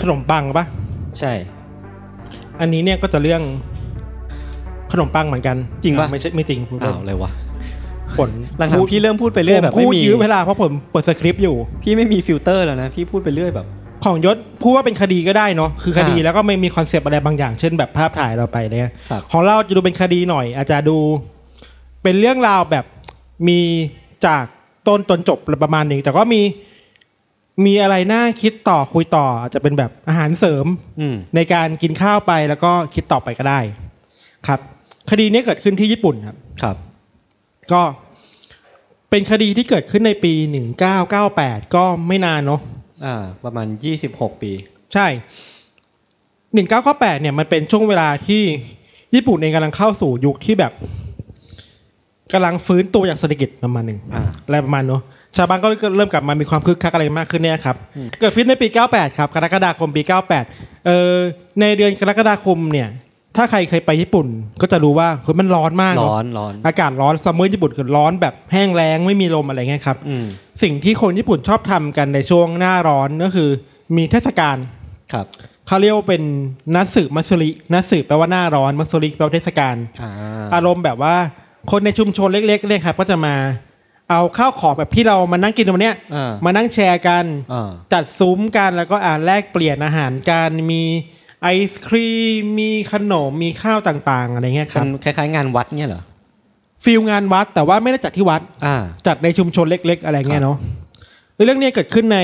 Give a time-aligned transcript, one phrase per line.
[0.00, 0.64] ขนมปังปะ
[1.18, 1.32] ใช่
[2.60, 3.42] อันนี้เนี่ยก็จะเรื่อง
[4.92, 7.30] ขนมปังเหมือนกันจริงปะอ่ไม่ใช่ไม่จริงผมอ้าวอะไรวะ
[8.18, 13.66] ผลหลังๆพี่เริ่มพูดไปเรื่อยแบบผมไม่พูดมียื้อเวลาเพราะผมเปิดสคริปต์อยู่ พี่ไม่มีฟิลเตอร์แล้วนะพี่พูดไปเรื่อยแบบ
[14.04, 20.96] ของยศพูดว่าเป็นคดีก็ได้เนาะคือคดีอ่าแล้วก็ไม่มีคอนเซปต์อะไรบางอย่างเช่นแบบภาพถ่ายเราไปเนี่ยครับ ของเราจะดูเป็นคดีหน่อย อาจจะดู
[22.02, 22.84] เป็นเรื่องราวแบบ
[23.48, 23.60] มี
[24.26, 24.44] จาก
[24.88, 26.40] ต้นจนจบประมาณหนึ่งแต่ก็มี
[27.64, 30.66] มีอะไรน่าคิดต่อคุยต่ออาจจะเป็นแบบอาหารเสริม
[31.00, 33.60] อืมในการกินข้าวไปแล้วก็คิดต่อไปก็ได้
[34.46, 34.60] ครับ
[35.10, 36.76] คดีนี้เกิดขึ้นที่ญี่ปุ่นครับครับ
[37.72, 37.82] ก็
[39.10, 42.60] เป็นคดีที่เกิดขึ้นในปีหนึ่งเก้าเก้าแปดก็ไม่นานเนาะ
[43.04, 43.66] อ่า ประมาณ
[44.04, 44.52] 26ปี
[44.94, 45.06] ใช่
[46.54, 48.42] หนึ่งเก้าข้อแปดเนี่ยมันเป็นช่วงเวลาที่
[49.14, 50.72] ญี่ปุ่นเองกำลังเข้าสู่ยุคที่แบบ
[52.32, 55.02] กำลังฟื้นตัวจากเศรษฐกิจประมาณหนึ่งอ่าอะไรประมาณเนอะ
[55.36, 57.76] ชาวบ้านก็เริ่มกลับมามีความคึกคักอะไรมากขึ้นเนี่ยครับ
[58.20, 60.02] เกิดขึ้นในปี 98 ครับกรกฎาคมปี
[60.44, 61.14] 98 เอ่อ
[61.60, 62.88] ในเดือนกรกฎาคมเนี่ย
[63.36, 64.26] ถ้าใครเคยไปญี่ปุ่น
[64.60, 70.26] ก็จะรู้ว่าเฮ้ยมันร้อนมากเนร้ออะนร้อนอากาศร้อน summer ญี่ปุ่นคือร้อนแบบแห้งแล้งไม่มีลมอะไรเงี้ยครับอืม
[70.62, 73.50] สิ่งที่คนญี่ปุ่นชอบทำกันในช่วงหน้าร้อนก็คือ
[73.96, 74.56] มีเทศกาล
[75.12, 75.26] ครับ
[75.66, 76.22] เขาเรียกว่าเป็น
[76.74, 80.12] นัดสึมัสรินัดสึแปลว่าหน้าร้อนมัสริแปลว่าเทศกาลอ่า
[80.54, 81.14] อารมณ์แบบว่า
[81.70, 83.34] คนในชุมชนเล็กๆเนี่ยครับก็จะมา
[84.10, 90.82] เอาข้าวของแบบที่เรามานั่งกินตรงเนี้ยอ่ามานั่งแชร์กันอ่าจัดซุ้มกันแล้วก็อ่านแลกเปลี่ยนอาหารกันมี
[91.42, 92.10] ไอศครี
[92.40, 96.02] มมีขนมมีข้าวต่างๆอะไรเงี้ยคมัรับนคล้ายๆงานวัดเนี่ยเหรอ
[96.84, 98.76] ฟิลงานวัดแต่ว่าไม่ได้จัดที่วัดอ่า
[99.06, 100.56] จัดในชุมชนเล็ก ๆ อะไรเงี้ยเนาะ
[101.44, 102.20] เรื่องนี้เกิดขึ้นใน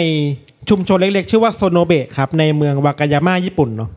[0.71, 3.91] ชุมชนเล็ก ๆ ชื่อว่าโซโนเบะครับ ในเมืองวากายาม่าญี่ปุ่นเนาะ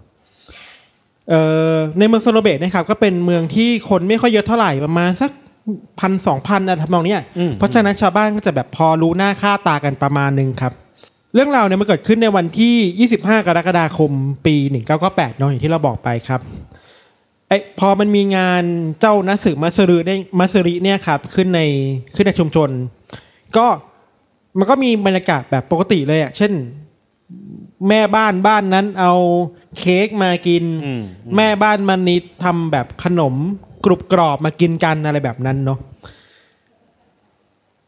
[1.30, 5.32] เอ่อในเมืองโซโนเบะนะครับก็เป็นเมืองที่คนไม่ค่อยเยอะเท่าไหร่ประมาณสัก
[6.00, 10.74] พันสองพันนะทำนองเนี้ยอืมเพราะฉะนั้นชาวบ้านก็จะแบบพอรู้หน้าค่าตากันประมาณหนึ่งครับ
[11.34, 14.12] เรื่องราวเนี่ยมันเกิดขึ้นในวันที่ 25 กรกฎาคม
[14.46, 14.56] ปี
[14.98, 16.42] 1998เนาะอย่างที่เราบอกไปครับ
[17.48, 18.64] ไอพอมันมีงาน
[19.00, 21.62] เจ้านัสึมัสรุได้มัสริเนี่ยครับขึ้นใน
[22.16, 22.70] ขึ้นในชุมชน
[23.58, 23.66] ก็
[24.58, 26.54] มันก็มีบรรยากาศแบบปกติเลยอะเช่น
[27.88, 29.14] แม่บ้านบ้านนั้นเอา
[29.78, 31.02] เค้กมากินอืม
[31.36, 33.36] แม่บ้านมันนี้ทำแบบขนม
[33.88, 35.80] กรุบกรอบมากินกันอะไรแบบนั้นเนาะ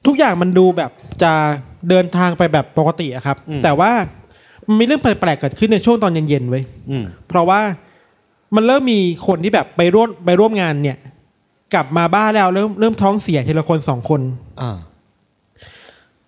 [0.05, 0.91] ทุกอย่างมันดูแบบ
[1.23, 1.33] จะ
[1.89, 3.91] เดินทางไปแบบปกติอะครับอืมแต่ว่า
[4.67, 7.61] มันมีเรื่องแปลกๆเกิดขึ้นในช่วงตอนเย็นๆไว้ยอืมเพราะว่า
[8.55, 10.97] มันเริ่มมีคนที่แบบไปร่วมไปร่วมงานเนี่ย
[11.73, 14.21] กลับมาบ้านแล้วเริ่มเริ่มท้องเสียทีละคนสองคน
[14.61, 14.77] อ่า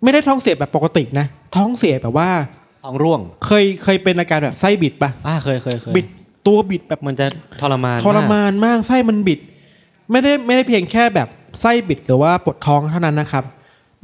[0.04, 2.30] ไม่ได้ท้องเสียแบบปกตินะท้องเสียแบบว่า
[2.84, 6.08] ท้องร่วง เคยเคยเป็นอาการแบบไส้บิดปะอ่าเคยเคยเคยบิด
[6.48, 7.26] ตัวบิดแบบมันจะ
[7.62, 9.40] ทรมานทรมานมากไส้มันบิด
[10.12, 11.28] ไม่ได้ไม่ได้เพียงแค่แบบ
[11.62, 13.44] ไส้บิดหรือว่าปวดท้องเท่านั้นนะครับ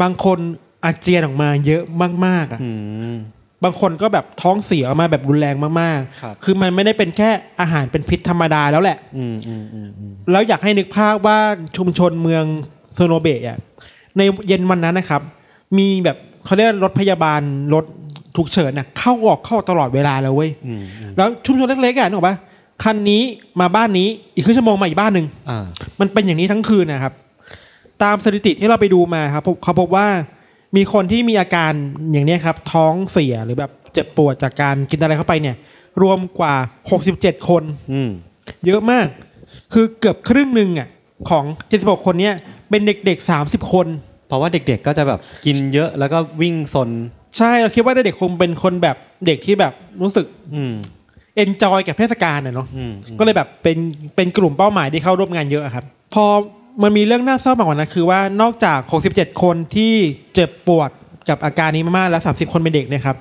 [0.01, 0.40] บางคน
[0.85, 1.84] อาเจียนออกมาเยอะ
[2.25, 2.72] มากๆอะอื
[3.13, 3.16] ม
[3.63, 7.29] บางคนก็แบบท้องเสียออกมาแบบรุนแรงมากครับๆคือมันไม่ได้เป็นแค่
[7.62, 11.38] อาหารเป็นพิษธรรมดาแล้วแหละอืมอืมอืมอืมแล้วอยากให้นึกภาพว่า
[11.78, 12.44] ชุมชนเมือง
[12.94, 13.57] โซโนเบะอะ
[14.18, 15.22] ในเย็นวันนั้นนะครับ
[15.78, 17.41] มีแบบเขาเรียกรถพยาบาล
[17.74, 17.85] รถ
[18.35, 22.36] ฉุกเฉินน่ะเข้าออกเข้าตลอดเวลาเลยเว้ยอืมอืมแล้วชุมชนเล็กๆอะนึกออกปะ
[22.83, 23.24] คันนี้
[23.62, 25.65] มาบ้านนี้อีกครึ่งชั่วโมงมาอีกบ้านหนึ่งอ่า
[26.00, 27.13] มันเป็นอย่างนี้ทั้งคืนนะครับ
[28.03, 30.07] ตามสถิติที่เราไปดูมาครับพบเขาพบว่า
[30.75, 31.74] มีคนที่มีอาการ
[32.12, 35.56] อย่างเนี้ยครับ ท้องเสียหรือแบบเจ็บปวดจากการกินอะไรเข้าไปเนี่ย
[36.01, 36.56] รวมกว่า
[37.01, 38.09] 67คนอืม
[38.65, 39.07] เยอะมาก
[39.73, 40.88] คือเกือบครึ่งหนึ่งอะ
[41.30, 41.44] ของ
[41.75, 42.33] 76คนเนี้ย
[42.69, 43.88] เป็นเด็กๆ30คน
[44.27, 46.89] เพราะว่าเด็กๆก็จะแบบกินเยอะแล้วก็วิ่งซน
[47.38, 50.73] ใช่เราคิดว่าเด็กๆคงเป็นคนแบบเด็กที่แบบรู้สึกอืม
[51.38, 53.78] เอนจอยกับเทศกาลน่ะเนาะอืมอืมก็เลยแบบเป็น
[54.16, 56.25] เป็นกลุ่มเป้าหมายที่เข้าร่วมงานเยอะอะครับ พอ
[56.84, 58.80] มันมีเรื่องน่าเศร้ามากกว่านั้นคือว่านอกจาก
[59.12, 59.94] 67 คนที่
[60.34, 60.89] เจ็บปวด
[61.30, 63.16] กับอาการนี้มากๆแล้ว 30 คนเป็นเด็กเนะครับ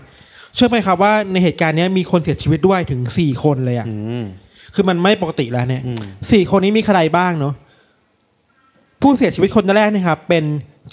[0.54, 4.24] เชื่อไหมครับว่าในเหตุการณ์เนี้ยมีคนเสียชีวิตด้วยถึงสี่คนเลยอะอืม
[4.74, 7.54] คือมันไม่ปกติแล้วเนี่ยอืมสี่คนนี้มีใครบ้างเนาะ
[9.02, 10.44] ผู้เสียชีวิตคนแรกนะครับ เป็น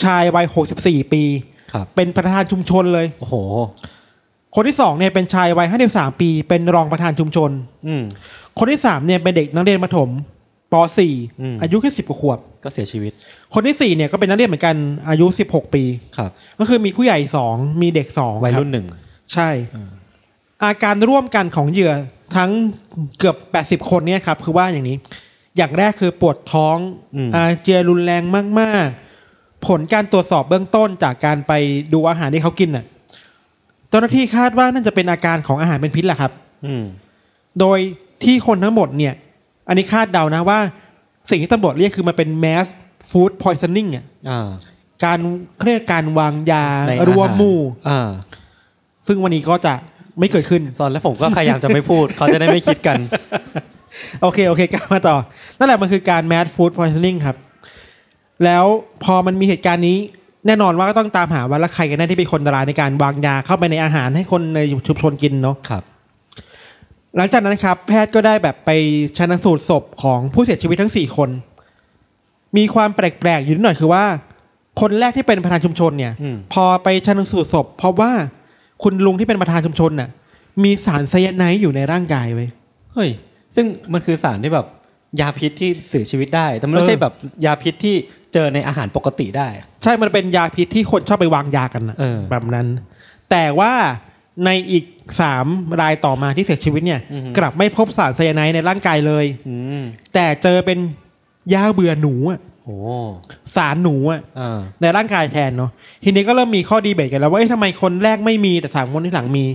[0.04, 1.24] ชายวัยหกสิบสี่ปี
[1.74, 3.36] ครับเป็นประธานชุมชนเลย โอ้โห
[4.56, 7.52] คนที่สองเนี่ยเป็นชายวัยห้าสิบสามปี เป็นรองประธานชุมชน
[7.88, 8.04] อืม
[8.58, 10.10] คนที่สามเนี่ยเป็นเด็กนักเรียนประถม
[10.72, 13.12] ปสี่อืมอายุแค่สิบกว่าขวบ ก็เสียชีวิต
[13.54, 14.76] คนที่สี่เนี่ยก็เป็นนักเรียนเหมือนกัน
[15.10, 15.84] อายุสิบหกปี
[16.18, 18.86] ครับ ก็คือมีผู้ใหญ่สองมีเด็กสองวัยคบรุ่นหนึ่ง
[19.34, 19.50] ใช่
[20.64, 21.94] อาการร่วมกันของเหยื่อ
[22.36, 22.52] ทั้ง
[23.20, 24.98] เกือบแปดสิบคนเนี่ยครับ คือว่าอย่างนี้
[25.58, 26.78] อย่างแรกคือปวดท้อง
[27.16, 28.24] อืม อาเจียรุนแรง
[28.60, 28.88] มาก
[29.26, 31.54] ๆ ผลการตรวจสอบเบื้องต้นจากการไป
[31.94, 36.32] ดูอาหารที่เขากินน่ะเจ้าหน้าที่คาดว่าน่าจะเป็นอาการของอาหารเป็นพิษแหละครับ
[36.66, 36.84] อืม
[37.60, 37.80] โดย
[38.24, 39.14] ที่คนทั้งหมดเนี่ย
[39.68, 40.60] อันนี้คาดเดานะว่า
[41.30, 42.68] สิ่งที่ตำรวจเรียกคือมันเป็น mass
[43.10, 44.50] food poisoning อะอ่า
[45.06, 45.20] การ
[45.60, 47.60] เครียกการวางยาในอาหารรวมหมู่
[47.90, 48.10] อ่า
[49.08, 49.74] ซึ่งวันนี้ก็จะ
[50.20, 52.98] ไม่เกิดขึ้น ตอนแรกผมก็พยายามจะไม่พูด เขาจะได้ไม่คิดกัน
[54.22, 55.18] โอเค โอเคกลับมาต่อ
[55.58, 57.38] นั่นแหละมันคือการ mass food poisoning ครับ
[58.46, 58.66] แล้ว
[59.04, 59.98] พอมันมีเหตุการณ์นี้
[60.48, 65.84] แน่นอนว่าก็ต้องตามหาว่าแล้วใครกันแน่ที่เป็นคนร้ายในการวางยาเข้าไปในอาหารให้คนในชุมชนกินเนาะครับ
[67.18, 68.70] หลังจากนั้นครับ แพทย์ก็ได้แบบไป
[69.18, 71.30] ชันสูตรศพของผู้เสียชีวิตทั้งสี่คน
[72.58, 74.04] มีความแปลกๆอยู่นิดหน่อยคือว่า
[74.82, 78.12] คนแรกที่เป็นประธานชุมชนเนี่ยอืมพอไปชันสูตรศพเพราะว่า
[78.84, 80.10] คุณลุงที่เป็นประธานชุมชนน่ะ
[80.64, 82.50] มีสารไซยาไนด์อยู่ในร่างกายไว้ย
[82.94, 83.10] เฮ้ย
[83.56, 84.68] ซึ่งมันคือสารที่แบบ
[85.20, 87.14] ยาพิษที่เสียชีวิตได้ แต่มันไม่เออใช่แบบ
[87.46, 87.96] ยาพิษที่
[88.34, 89.48] เจอในอาหารปกติได้
[89.84, 92.68] ใช่ มันเป็นยาพิษที่คนชอบไปวางยากันนะเออ แบบนั้น
[93.32, 93.74] แต่ว่า
[94.46, 94.86] ในอีก
[95.22, 95.46] สาม
[95.82, 99.84] รายต่อมาที่เสียชีวิตเนี่ย อือฮึกลับไม่พบสารไซยาไนด์ในร่างกายเลย อืม
[100.14, 100.78] แต่เจอเป็น
[101.54, 102.78] ยาเบื่อหนูอะโอ้
[103.56, 105.72] สารหนูอะอ่าในร่างกายแทนเนาะ
[106.04, 109.46] ทีนี้ก็เริ่มมีข้อดีเบตกันแล้วว่าเอ๊ะทำไมคนแรกไม่มีแต่สามคนที่หลังมี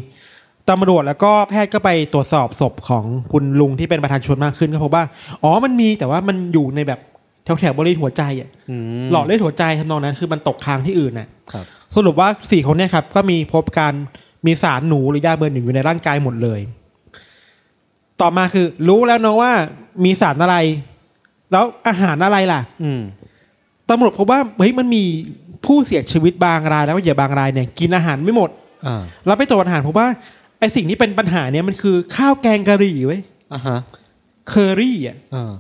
[0.71, 5.05] ตำรวจแล้วก็แพทย์ก็ไปตรวจสอบศพของคุณลุงที่เป็นประธานชนมากขึ้นก็พบว่า
[5.43, 11.65] อ๋อมันมีแต่ว่ามันอยู่ในแบบแถวแถวๆบริเวณหัวใจอะอืมหลอดเลือดหัวใจทำนองนั้นคือมันตกค้างที่อื่นน่ะครับ
[11.97, 13.95] สรุปว่าสี่คนเนี่ยครับ ก็มีพบการ
[14.47, 16.61] มีสารหนูหรือยาเบอร์หนึ่งอยู่ในร่างกายหมดเลย
[18.21, 19.53] ต่อมาคือ รู้แล้วเนาะว่า
[20.05, 20.57] มีสารอะไร
[21.53, 23.01] แล้วอาหารอะไรล่ะ อืม
[23.91, 25.05] ตำรวจพบว่าเฮ้ยมันมี
[25.67, 28.51] ผู้เสียชีวิตบางรายแล้วก็เหยื่อบางรายเนี่ย กินอาหารไม่หมด
[28.87, 30.09] อ่าแล้วไปตรวจอาหารพบว่า
[30.59, 33.21] ไอสิ่งที่เป็นปัญหาเนี่ยมันคือข้าวแกงกะหรี่เว้ย
[33.53, 33.79] อ่าฮะ
[34.49, 35.53] เคอรี่อะอ่า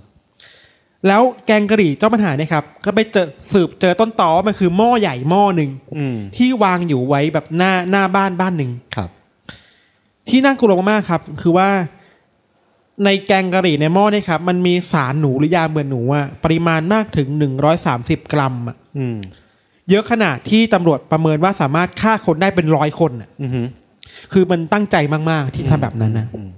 [1.06, 9.10] แล้วแกงกะหรี่เจ้าปัญหาเนี่ยครับก็ไปเจอสืบเจอต้นตอว่ามันคือหม้อใหญ่หม้อหนึ่งอืมที่วางอยู่ไว้แบบหน้าหน้าบ้านบ้านหนึ่งครับ
[10.28, 11.68] ที่น่ากลัวมากๆครับ คือว่า
[13.04, 17.28] ในแกงกะหรี่ในหม้อเนี่ยครับ มันมีสารหนูหรือยาเบื่อหนูอะปริมาณมากถึง
[17.80, 19.16] 130กรัมอะอืม
[19.90, 23.66] เยอะขนาดที่ตำรวจประเมินว่าสามารถฆ่าคนได้เป็นร้อยคนอะอือหือ
[24.32, 24.96] คือมันตั้งใจ
[25.30, 26.48] มาก ๆ ที่ทำแบบนั้นนะอืม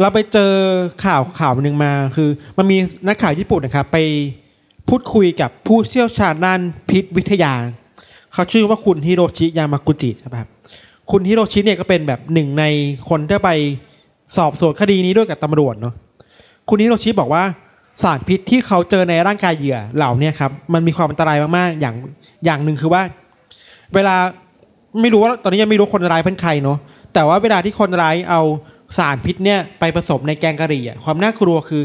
[0.00, 0.52] เราไปเจอ
[1.04, 2.28] ข่าวข่าวหนึ่งมาคือ
[2.58, 3.98] มันมีนักข่าวญี่ปุ่นนะครับไป
[4.88, 6.60] พูดคุยกับผู้เชี่ยวชาญด้าน
[6.90, 7.52] พิษวิทยา
[8.32, 10.50] เขาชื่อว่าคุณฮิโรชิยามากุจิใช่ไหมครับ
[11.10, 12.64] คุณฮิโรชิเนี่ยก็เป็นแบบหนึ่งใน
[13.08, 13.50] คนที่ไป
[14.36, 15.94] สอบสวนคดีนี้ด้วยกับตำรวจเนาะ
[16.68, 17.42] คุณฮิโรชิบอกว่า
[18.02, 21.94] สารพิษที่เขาเจอในร่างกายเหยื่อเหล่านี้ครับมันมีความอันตรายมากๆอย่าง
[22.44, 23.02] อย่างหนึ่งคือว่า
[23.94, 24.16] เวลา
[25.00, 26.78] ไม่รู้ว่าตอนนี้ยังไม่รู้คนร้ายเป็นใครเนาะ
[27.14, 28.40] แต่ว่าเวลาที่คนร้ายเอา
[28.96, 31.82] สารพิษเนี่ยไปผสมในแกงกะหรี่อะความน่ากลัวคือ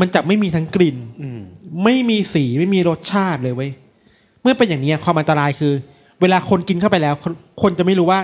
[0.00, 1.40] มันจะไม่มีทั้งกลิ่นอืม
[1.84, 3.70] ไม่มีสีไม่มีรสชาติเลยเว้ย
[4.42, 5.72] เมื่อเป็นอย่างนี้ความอันตรายคือ
[6.20, 7.32] เวลาคนกินเข้าไปแล้ว คน
[7.62, 8.20] คนจะไม่รู้ว่า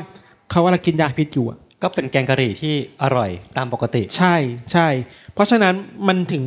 [0.50, 4.34] เขากำลังกินยาพิษอยู่อะก็เป็นแกงกะหรี่ที่อร่อยตามปกติ ใช่
[4.72, 4.86] ใช่
[5.34, 5.74] เพราะฉะนั้น
[6.08, 6.42] มันถึง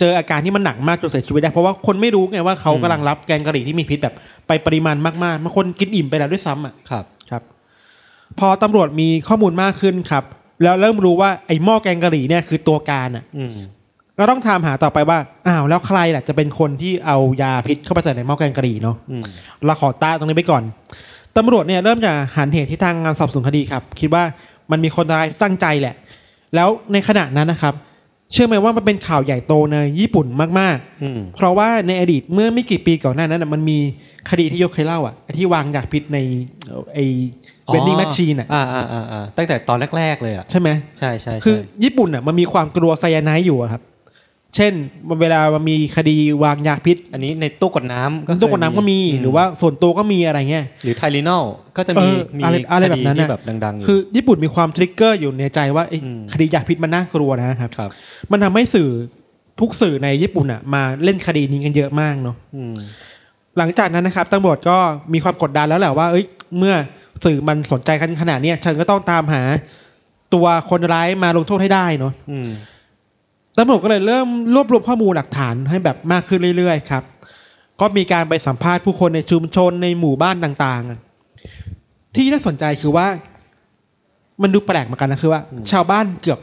[0.00, 4.14] เจออาการที่มันหนักมากจนเสียชีวิตได้เพราะว่าคนไม่รู้ไงว่าเขากำลังรับแกงกะหรี่ที่มีพิษแบบ
[4.46, 7.42] ไปปริมาณมากๆบางคนกินอิ่มไปแล้วด้วยซ้ำอะครับครับ
[8.38, 10.24] พอตำรวจมีข้อมูลมากขึ้นครับ
[10.62, 13.56] แล้วเริ่มรู้ว่าไอ้หม้อแกงกะหรี่เนี่ยคือตัวการอะอืม
[14.18, 19.24] ก็ต้องถามหาต่อไปว่าอ้าวแล้วใครล่ะจะเป็นคนที่เอายาพิษเข้าไปใส่ในหม้อแกงกะหรี่เนาะอืม
[19.66, 20.62] เราขอตาตรงนี้ไปก่อน
[21.36, 24.24] ตำรวจเนี่ยเริ่มจะหันเหตุที่ทางงานสอบสวนคดีครับ คิดว่า
[24.70, 25.94] มันมีคนร้ายตั้งใจแหละ
[26.54, 27.74] แล้วในขณะนั้นนะครับ
[28.32, 30.26] เชื่อไหมว่ามันเป็นข่าวใหญ่โตในญี่ปุ่น
[30.60, 33.78] มากอืมๆเพราะว่าในอดีตเมื่อไม่กี่ปีก่อนหน้านั้นนะมันมี
[34.30, 36.18] คดีที่ยชญ์เคยเล่าอะไอ้ที่วางยาพิษใน
[36.66, 37.04] เอ่อไอ้
[37.72, 40.68] vending machine อะอ่าอ่าอ่าอ่าตั้งแต่ตอนแรก ๆ เลยอะใช่ไหม
[40.98, 43.82] ใช่ใช่ใช่คือญี่ปุ่นอะมันมีความกลัวไซยาไนด์อยู่อะครับ
[44.56, 44.72] เช่น
[45.20, 51.44] เวลามันมีคดีวางยาพิษ อันนี้ในตู้กดน้ำก็เคยตู้กดน้ำก็มีหรือว่าส่วนตัวก็มีอะไรเงี้ยหรือไทลินอล
[51.76, 57.90] ก็จะมีเออมีอะไรอะไรคแบบดีนั้นที่น่ะแบบดังๆอยู่คือญี่ปุ่นมีความทริกเกอร์อยู่ในใจว่าเอ้ยอืมคดียาพิษมันน่ากลัวนะครับครับ
[58.32, 58.88] มันทำให้สื่อ
[59.60, 62.74] ทุกสื่อในญี่ปุ่นอะมาเล่นคดีนี้กันเยอะมากเนาะอืม
[63.58, 64.76] หลังจากนั้นนะครับตำรวจก็
[65.12, 66.24] มีความกดดันแล้วแหละว่าเอ้ย
[66.58, 66.74] เมื่อ
[67.24, 69.42] สื่อมันสนใจกันขนาดเนี้ยฉันก็ต้องตามหา
[70.34, 72.48] ตัวคนร้ายมาลงโทษให้ได้เนาะอืม
[73.58, 77.04] ตำรวจก็เลยเริ่มรวบรวมข้อมูลหลักฐานให้แบบมากขึ้นเรื่อยๆครับ
[77.80, 83.06] ก็มีการไปสัมภาษณ์ผู้คนในชุมชนในหมู่บ้านต่างๆ ที่น่าสนใจคือว่า
[84.42, 85.40] มันดูแปลกเหมือนกันนะคือว่า
[85.72, 86.38] ชาวบ้านเกือบ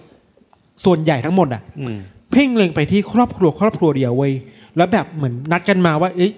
[0.85, 1.97] ส่วนใหญ่ทั้งหมดอะอืม
[2.31, 4.33] เพ่งเล็งไปที่ครอบครัวครอบครัวเดียวเว้ย
[4.77, 6.31] แล้วแบบเหมือนนัดกันมาว่า เอ๊ะ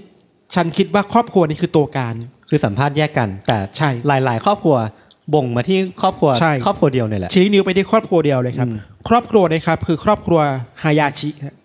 [0.56, 2.16] ฉันคิดว่าครอบครัวนี้คือตัวการ
[2.50, 4.76] คือสัมภาษณ์แยกกัน แต่ใช่ หลาย ๆ ครอบครัว
[5.34, 10.42] บ่งมาที่ครอบครัวใช่ ครอบครัวเดียวเนี่ยแหละ ชี้นิ้วไปที่ครอบครัวเดียวเลยครับ อืม ครอบครัวนะครับคือครอบครัว
[10.84, 11.56] ฮายาชิฮะ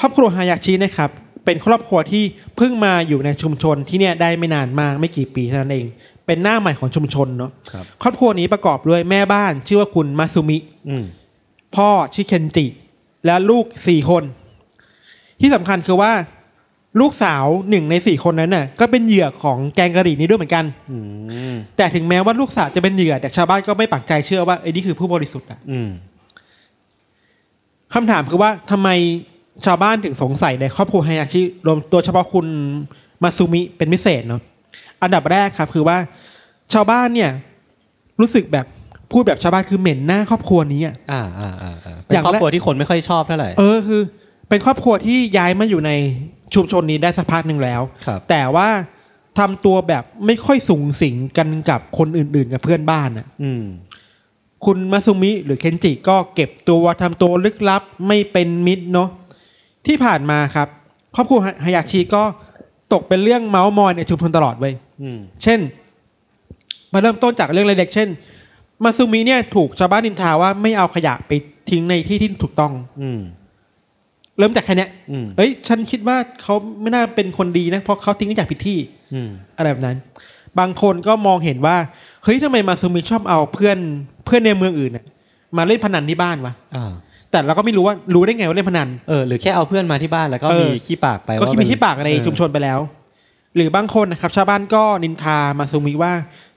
[0.00, 1.10] ครอบครัวฮายาชินะครับ
[1.44, 2.24] เป็นครอบครัวที่
[2.56, 5.86] เพิ่งมาอยู่ในชุมชนที่เนี่ยได้ไม่นานมากไม่กี่ปีเท่านั้นเอง
[6.26, 10.58] เป็นหน้าใหม่ของชุมชนเนาะครับ ครอบครัวนี้ประกอบด้วยแม่บ้านชื่อว่าคุณมาซุมิ
[10.88, 11.04] อืม
[11.76, 12.66] พ่อชื่อเคนจิ
[13.26, 14.24] และลูกสี่คน
[15.40, 16.12] ที่สำคัญคือว่า
[17.00, 20.98] ลูกสาวหนึ่งในสี่คนนั้นน่ะก็เป็นเหยื่อของแกงกะหรี่นี้ด้วยเหมือนกันอื
[21.52, 25.88] มแต่ถึงแม้ว่าลูกสาวจะเป็นเหยื่อ แต่ชาวบ้านก็ไม่ปักใจเชื่อว่าไอ้นี่คือผู้บริสุทธิ์อะอืม
[27.94, 28.88] คำถามคือว่าทำไม
[29.66, 32.46] ชาวบ้านถึงสงสัยในครอบครัวไฮยาชิรวมตัวเฉพาะคุณ
[33.22, 34.40] มาซูมิเป็นพิเศษเนาะ
[35.02, 35.96] อันดับแรกครับ คือว่า
[36.72, 37.30] ชาวบ้านเนี่ย
[38.20, 38.66] รู้สึกแบบ
[39.12, 44.00] พูดแบบชาวบ้านคือเหม็นหน้าครอบครัวนี้อะอ่าอ่าอ่าอ่าเป็อนย่างครอบแรกครัวที่คนไม่ค่อยชอบเท่าไหร่เออคือ
[44.48, 45.90] เป็นครอบครัวที่ย้ายมาอยู่ใน
[46.54, 48.68] ชุมชนนี้ได้สักพักหนึ่งแล้ว ครับ แต่ว่า
[49.38, 53.64] ทำตัวแบบไม่ค่อยสูงสิงกันกับคนอื่นๆ กับเพื่อนบ้านอะ อืม
[54.64, 59.08] คุณมาซุมิหรือเคนจิก็เก็บตัวทำตัวลึกลับไม่เป็นมิตรเนาะ
[59.86, 60.68] ที่ผ่านมาครับ
[61.14, 62.22] ครอบครัวฮายาชิก็
[62.92, 65.60] ตกเป็นเรื่องเมาส์มอยในชุมชนตลอดเว้ย อืม เช่น
[66.92, 68.08] มาเริ่มต้นจากเรื่องเล็กๆเช่น
[68.84, 71.32] มาซุมิเนี่ยถูกชาวบ้านนินทาว่าไม่เอาขยะไป
[71.70, 73.20] ทิ้งในที่ที่ถูกต้อง อืม
[74.38, 78.78] เริ่มจากแค่เนี้ยอืมเอ้ย ฉันคิดว่าเขาไม่น่าเป็นคนดีนะ เพราะเขาทิ้งขยะผิดที่
[79.14, 79.96] อืมอะไรแบบนั้น
[80.58, 81.76] บางคนก็มองเห็นว่า
[82.24, 83.78] เฮ้ยทำไมมาซูมิชอบเอาเพื่อน
[84.24, 85.04] เพื่อนในเมืองอื่นน่ะ
[85.56, 86.92] มาเล่นพนันที่บ้านวะอ่า
[87.30, 92.78] แต่เราก็ไม่รู้ว่ารู้ได้ไงว่าเล่นพนัน เออหรือแค่เอาเพื่อนมาที่บ้านแล้วก็เออมีขี้ปากไปก็ว่าคิดมีที่ปากในเออชุมชนไปแล้ว
[93.56, 96.12] หรือบางคนนะครับ ชาวบ้านก็นินทามาซูมิว่า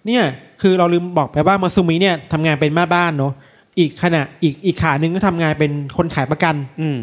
[0.08, 0.24] เนี่ย
[0.62, 3.34] คือเราลืมบอกไปว่ามาซูมิเนี่ยทำงานเป็นแม่บ้านเนาะ
[3.80, 6.98] อีกขณะอีกอีกขาหนึ่งก็ทำงานเป็นคนขายประกัน อืม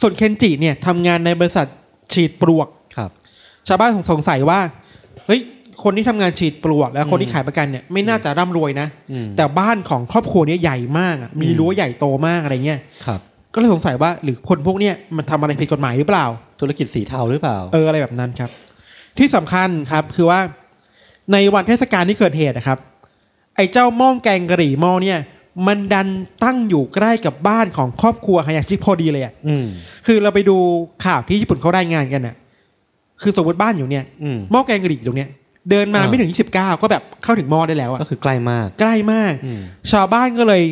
[0.00, 1.66] ส่วนเคนจิเนี่ยทำงานในบริษัท
[2.12, 3.10] ฉีดปลวก ครับ
[3.68, 4.60] ชาวบ้านสงสัยว่า
[5.26, 5.40] เฮ้ย
[5.82, 13.20] คนที่ทำงานฉีดปลวก และคนที่อืมขายประกันเนี่ยไม่น่าจะร่ำรวยนะ อืม แต่บ้านของครอบครัวเนี้ใหญ่มากอะมีอืมรั้วใหญ่โตมากอะไรเงี้ย ครับ
[13.54, 16.24] ก็เลยสงสัยว่าหรือคนพวกเนี้ยมันทำอะไรผิดกฎหมายหรือเปล่า
[16.60, 18.50] ธุรกิจสีเทาหรือเปล่า เอออะไรแบบนั้นครับ
[19.18, 20.40] ที่สำคัญครับคือว่า
[21.32, 22.78] ในวันเทศกาลที่เกิดเหตุนะครับ
[23.56, 25.18] ไอ้เจ้าหม้องแกงกะหรี่หม้อเนี่ย
[25.66, 26.08] มันดัน
[26.44, 29.64] ตั้งอยู่ใกล้กับบ้านของครอบครัวฮายาชิพอดีเลยอะอืม
[30.06, 30.56] คือเราไปดู
[31.04, 32.34] ข่าวที่ญี่ปุ่นเขารายงานกันน่ะ
[33.22, 35.30] คือสมมติบ้านอยู่เนี่ยอืมหม้อแกงกะหรี่อยู่ตรงเนี้ย
[35.70, 39.60] เดินมาอ่าไม่ถึง29ก็แบบเข้าถึงหม้อได้แล้วอะก็คือใกล้มาก ใกล้มากอืม
[39.92, 40.62] ชาวบ้านก็เลย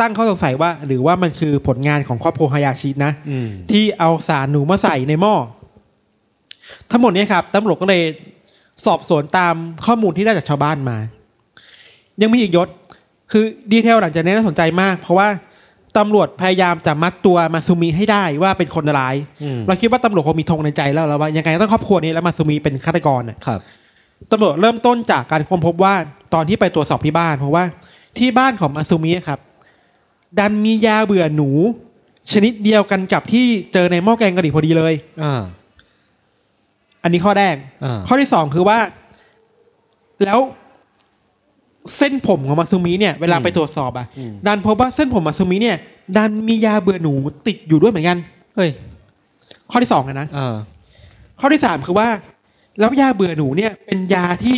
[0.00, 5.34] ตั้งข้อสงสัยว่า หรือว่ามันคือผลงานของครอบครัวฮายาชินะอืมที่เอาสารหนูมาใส่ในหม้อ
[6.90, 8.02] ทั้งหมดเนี้ครับตำรวจก็เลย
[8.86, 9.54] สอบสวนตาม
[9.86, 10.98] ข้อมูลที่ได้จากชาวบ้านมา
[12.22, 12.68] ยังมีอีกยศ
[13.30, 15.28] คือดีเทลหลังจากนี้น่าสนใจมาก เพราะว่า
[15.98, 23.60] ตำรวจพยายามจะมัดตัวมาซูมิให้ได้ว่าเป็นคนร้ายอืมเราคิดว่าตำรวจคงมีธงในใจแล้วแล้วว่ายังไงต้องครอบครัวนี้แล้วมาซูมิเป็นฆาตกรน่ะครับ
[24.30, 25.94] ตำรวจเริ่มต้นจากการค้นพบว่า
[26.34, 27.64] ตอนที่ไปตรวจสอบที่บ้าน เพราะว่า
[28.18, 29.40] ที่บ้านของมาซูมิครับ
[30.38, 31.50] ดันมียาเบื่อหนู
[32.32, 35.42] ชนิดเดียวกันกับที่เจอในหม้อแกงกะหรี่พอดีเลยอ่า
[37.02, 38.78] อันนี้ข้อแรกอ่าข้อที่สองคือว่า
[40.24, 40.38] แล้ว
[41.96, 44.06] เส้นผมของมาซูมิเนี่ยเวลาไปตรวจสอบอะ
[44.46, 45.76] ดันพบว่าเส้นผมมาซูมิเนี่ย
[46.16, 47.12] ดันมียาเบื่อหนู
[47.46, 48.16] ติดอยู่ด้วยเหมือนกัน
[48.56, 48.70] เฮ้ย
[49.70, 50.54] ข้อที่สองอะนะอ่า
[51.40, 52.08] ข้อที่สามคือว่า
[52.80, 54.56] แล้วยาเบื่อหนูเนี่ย เป็นยาที่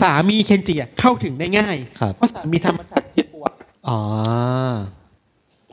[0.00, 3.52] สามีเคนจิอะเข้าถึงได้ง่ายครับเพราะสามีทำมาจากเจ็ดปวด
[3.88, 3.98] อ๋อ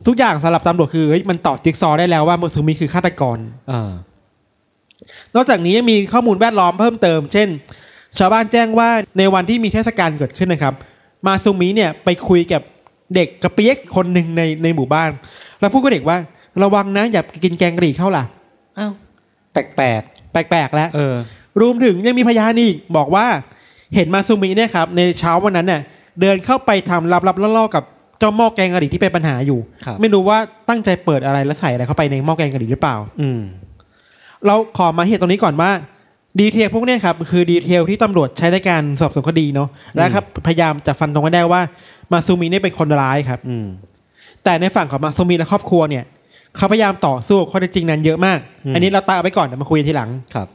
[0.08, 3.38] ทุกอย่างสำหรับตำรวจคือเฮ้ยมันต่อจิ๊กซอว์ได้แล้วว่ามาซูมิคือฆาตกร
[3.72, 3.92] อ่า
[5.36, 7.48] นอกจากนี้ยังมีข้อมูลแวดล้อมเพิ่มเติม เช่น
[8.20, 10.74] ชาวบ้านแจ้งว่าในวันที่มีเทศกาลเกิดขึ้นนะครับ
[11.28, 12.62] มาซูมิเนี่ยไปคุยกับ
[13.16, 15.10] เด็กกระเปียกคนหนึ่งในในหมู่บ้าน
[15.60, 16.18] แล้วพูดกับเด็กว่า
[16.64, 18.24] ระวังนะอย่ากินแกงกะหรี่เข้าล่ะ
[18.80, 18.92] อ้าว
[19.54, 21.16] แปลกแปลกๆแล้วๆเออ
[21.62, 23.26] รวมถึงยังมีพยานอีกบอกว่า
[23.96, 25.82] เห็นมาซูมิเนี่ยครับในเช้าวันนั้นเนี่ย
[26.22, 27.84] เดินเข้าไปทำลับๆล่อๆกับ
[28.20, 30.38] เจ้าหม้อแกงกะหรี่ที่เป็นปัญหาอยู่ครับไม่รู้ว่า
[30.70, 33.40] ตั้งใจเปิดอะไรแล้วใส่อะไรเข้าไปในหม้อแกงกะหรี่หรือเปล่า อืม
[34.46, 35.72] เราขอมาเหตุตรงนี้ก่อนว่า
[36.40, 41.62] ดีเทลพวกเนี้ยครับคือดีเทลที่ตำรวจใช้ในการสอบสวนคดีเนาะและครับพยายามจะฟันตรงให้ได้ว่า
[42.12, 43.68] มาซูมิเนี่ยเป็นคนร้ายครับอืม
[44.44, 46.04] แต่ในฝั่งของมาซูมิและครอบครัวเนี่ย
[46.56, 50.48] เขาพยายามต่อสู้ข้อเท็จจริงนั้นเยอะมากอืมอันนี้เราตามเอาไว้ก่อนเดี๋ยวมาคุยกันทีหลังครับ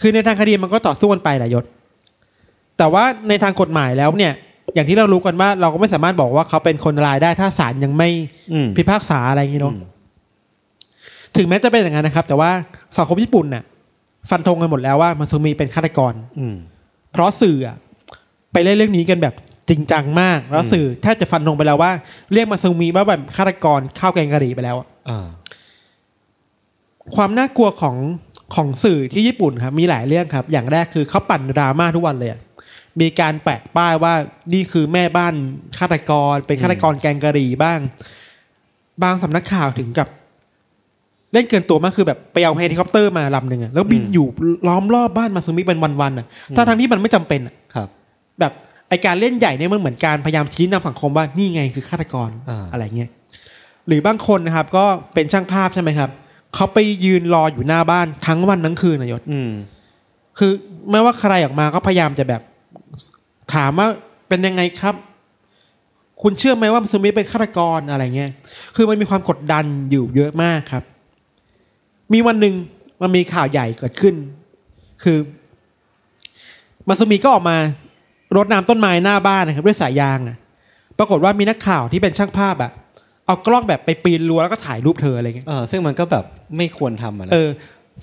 [0.00, 1.64] คือในทางคดีมันก็ต่อสู้กันไปแหละยศ
[2.78, 4.32] แต่ว่าในทางกฎหมายแล้วเนี่ย
[4.74, 8.08] อย่างที่เรารู้กันว่าเราก็ไม่สามารถบอกว่าเขาเป็นคนร้ายได้ถ้าศาลยังไม่
[8.52, 9.82] อืมพิพากษาอะไรอย่างนี้เนาะอืม
[11.36, 12.50] ถึงแม้จะเป็นอย่างนั้นนะครับ แต่ว่า
[12.96, 13.64] สังคมญี่ปุ่นน่ะ
[14.30, 16.56] ฟันธงกันหมดแล้วว่ามันซูมีเป็นฆาตกร อืม
[17.12, 17.76] เพราะสื่ออะ
[18.52, 19.34] ไปเล่นเรื่องนี้กันแบบ
[19.68, 21.92] จริงจังมาก แล้วอืมสื่อแทบจะฟันธงไปแล้วว่า
[22.32, 25.26] เรียกมาซูมีว่าแบบฆาตกรข้าวแกงกะหรี่ไปแล้วอะอ่า
[27.16, 27.96] ความน่ากลัวของ
[28.54, 32.40] ของสื่อที่ญี่ปุ่นครับมีหลายเรื่องครับ อย่างแรกคือเขาปั่นดราม่าทุกวันเลยอะ
[33.00, 34.14] มีการแปะป้ายว่า
[34.52, 35.34] นี่คือแม่บ้าน
[35.78, 37.78] ฆาตกร เป็นฆาตกรแกงกะหรี่บ้าง
[39.02, 40.08] บางสำนักข่าวถึงกับ
[41.32, 44.26] เล่นเกินตัวมากคือแบบไปเอาเฮลิคอปเตอร์มาลำหนึ่งอะแล้วบินอืมอยู่
[44.68, 47.88] ล้อมรอบบ้านมาซูมิเป็นวันๆอะทั้งทั้งๆที่มันไม่จำเป็นอะครับ
[48.40, 48.52] แบบ
[48.88, 53.10] ไอ้การเล่นใหญ่เนี่ยมันเหมือนการพยายามชี้นำสังคมว่านี่ไงคือฆาตกรอ่าอะไรเงี้ย
[53.86, 54.84] หรือบางคนนะครับ ก็
[55.14, 56.10] เป็นช่างภาพใช่ไหมครับ
[56.54, 59.50] เขาไปยืนรออยู่หน้าบ้านทั้งวันทั้งคืนนายศอืม
[60.38, 60.52] คือ
[60.90, 62.42] ไม่ว่าใครออกมาก็พยายามจะแบบ
[63.54, 63.88] ถามว่า
[64.28, 64.94] เป็นยังไงครับ
[66.22, 68.30] คุณเชื่อไหมว่าซูมิเป็นฆาตกรอะไรเงี้ย
[68.76, 70.84] คือมันมีความกดดันอยู่เยอะมากครับ
[72.12, 72.54] มีวันหนึ่ง
[73.02, 74.14] มันมีข่าวใหญ่เกิดขึ้น
[75.02, 75.18] คือ
[76.88, 77.56] มาซูมิก็ออกมา
[78.36, 80.36] รดน้ำต้นไม้หน้าบ้านนะครับด้วยสายยางอะ
[80.98, 82.70] ปรากฏว่ามีนักข่าวที่เป็นช่างภาพอะ
[83.26, 86.24] เอากล้องแบบไปปีนรั้วแล้วก็ถ่ายรูปเธออะไรเงี้ยเออซึ่งมันก็แบบ
[86.56, 87.48] ไม่ควรทำอะนะเออ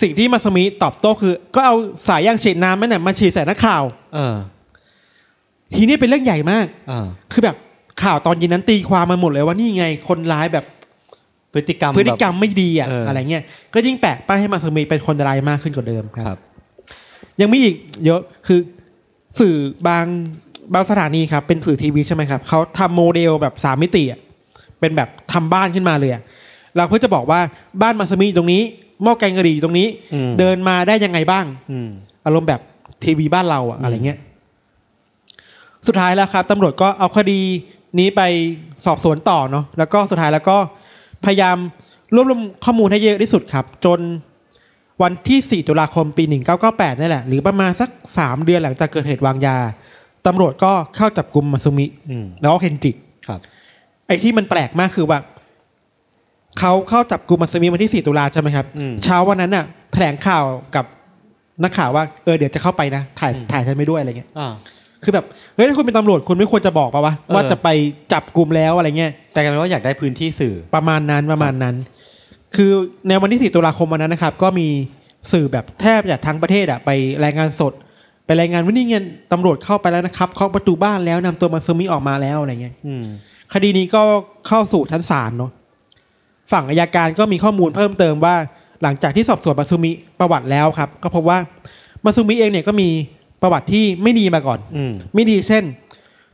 [0.02, 1.76] สิ่งที่มาซูมิตอบโต้คือ ก็เอา
[2.08, 3.84] สายยางฉีดน้ำนั่นน่ะมาฉีดใส่นักข่าว
[4.16, 4.36] เออ
[5.76, 7.56] ทีนี้เป็นเรื่องใหญ่มากอ่าคือแบบ
[8.04, 10.66] ข่าวตอนเย็นนั้นตีความมาหมดเลยว่านี่ไงคนร้ายแบบ
[11.58, 16.38] พฤติกรรมพฤติกรรมไม่ดีอะเออออะไรเงี้ยก็ยิ่งแปะป้ายให้มาซูมิเป็นคนร้ายมากขึ้นกว่าเดิมแบบครับ
[17.42, 18.60] ยังมีอีกเยอะคือ
[19.40, 19.56] สื่อ
[19.88, 20.06] บาง
[20.74, 24.20] บางสถานีครับ เป็นสื่อทีวีใช่ไหมครับเขาทำโมเดลแบบสามมิติอะ
[24.80, 26.22] เป็นแบบทำบ้านขึ้นมาเลยอะ
[26.76, 27.40] เราเพื่อจะบอกว่า
[27.82, 28.62] บ้านมาซูมิอยู่ตรงนี้
[29.04, 31.90] หม้อแกงกะหรี่อยู่ตรงนี้อืมเดินมาได้ยังไงบ้างอืม
[32.26, 32.62] อารมณ์แบบ
[33.04, 34.20] ทีวีบ้านเราอะอืมอะไรเงี้ย
[35.88, 37.40] สุดท้ายแล้วครับตำรวจก็เอาคดี
[38.00, 38.22] นี้ไป
[38.86, 40.58] สอบสวนต่อเนาะแล้วก็สุดท้ายแล้วก็
[41.26, 41.58] พยายาม
[42.16, 44.00] รวบรวมข้อมูลให้เยอะที่สุดครับ จน
[45.04, 46.24] วันที่ 4 ตุลาคมปี
[46.64, 47.90] 1998นี่แหละ หรือประมาณสัก
[48.20, 49.58] 3 เดือนหลังจากเกิดเหตุวางยา
[50.28, 52.92] ตำรวจก็เข้าจับกลุ่มมาซุมิอืมแล้วก็เคนจิ
[53.28, 53.40] ครับ
[54.08, 55.20] ไอ้ที่มันแปลกมากคือว่า
[56.60, 60.44] เขาเข้าจับกลุ่มมาซุมิวันที่ 4 ตุลาใช่ไหมครับอืมเช้าวันนั้นน่ะ แถลงข่าว
[60.76, 60.86] กับ
[61.64, 64.54] นักข่าวว่าเออเดี๋ยวจะเข้าไปนะ ถ่ายอืมถ่ายฉันไม่ด้วยอะไรเงี้ยอ่า
[65.04, 67.68] คือแบบเฮ้ยถ้าคุณเป็นตำรวจคุณไม่ควรจะบอกป่าวะเออว่าจะไป
[68.14, 71.76] จับกลุ่มแล้วอะไรเงี้ยแต่กลายเป็นว่าอยากได้พื้นที่สื่อประมาณนั้นประมาณนั้น
[72.56, 72.72] คือ
[73.08, 74.68] ในวันที่ 4 ตุลาคมวันนั้นนะครับ ก็มี
[75.32, 76.90] สื่อแบบแทบจะทั้งประเทศอะไป
[77.24, 77.74] รายงานสด
[78.26, 83.06] ไปรายงานว่านี่เงินตำรวจเข้าไปแล้วนะครับเคาะประตูบ้านแล้วนำตัวมาซึมิออกมาแล้วอะไรเงี้ยอืม
[83.54, 84.02] คดีนี้ก็
[84.48, 85.52] เข้าสู่ชั้นศาลเนาะ
[86.52, 88.36] ฝั่งอายการก็มีข้อมูลเพิ่มเติมว่า
[88.84, 91.38] หลังจากที่สอบสวนมาซุมิประวัติแล้วครับ ก็พบว่า
[92.06, 92.90] มาซุมิเองเนี่ยก็มี
[93.42, 95.64] ประวัติที่ไม่ดีมาก่อนอืมไม่ดีเช่น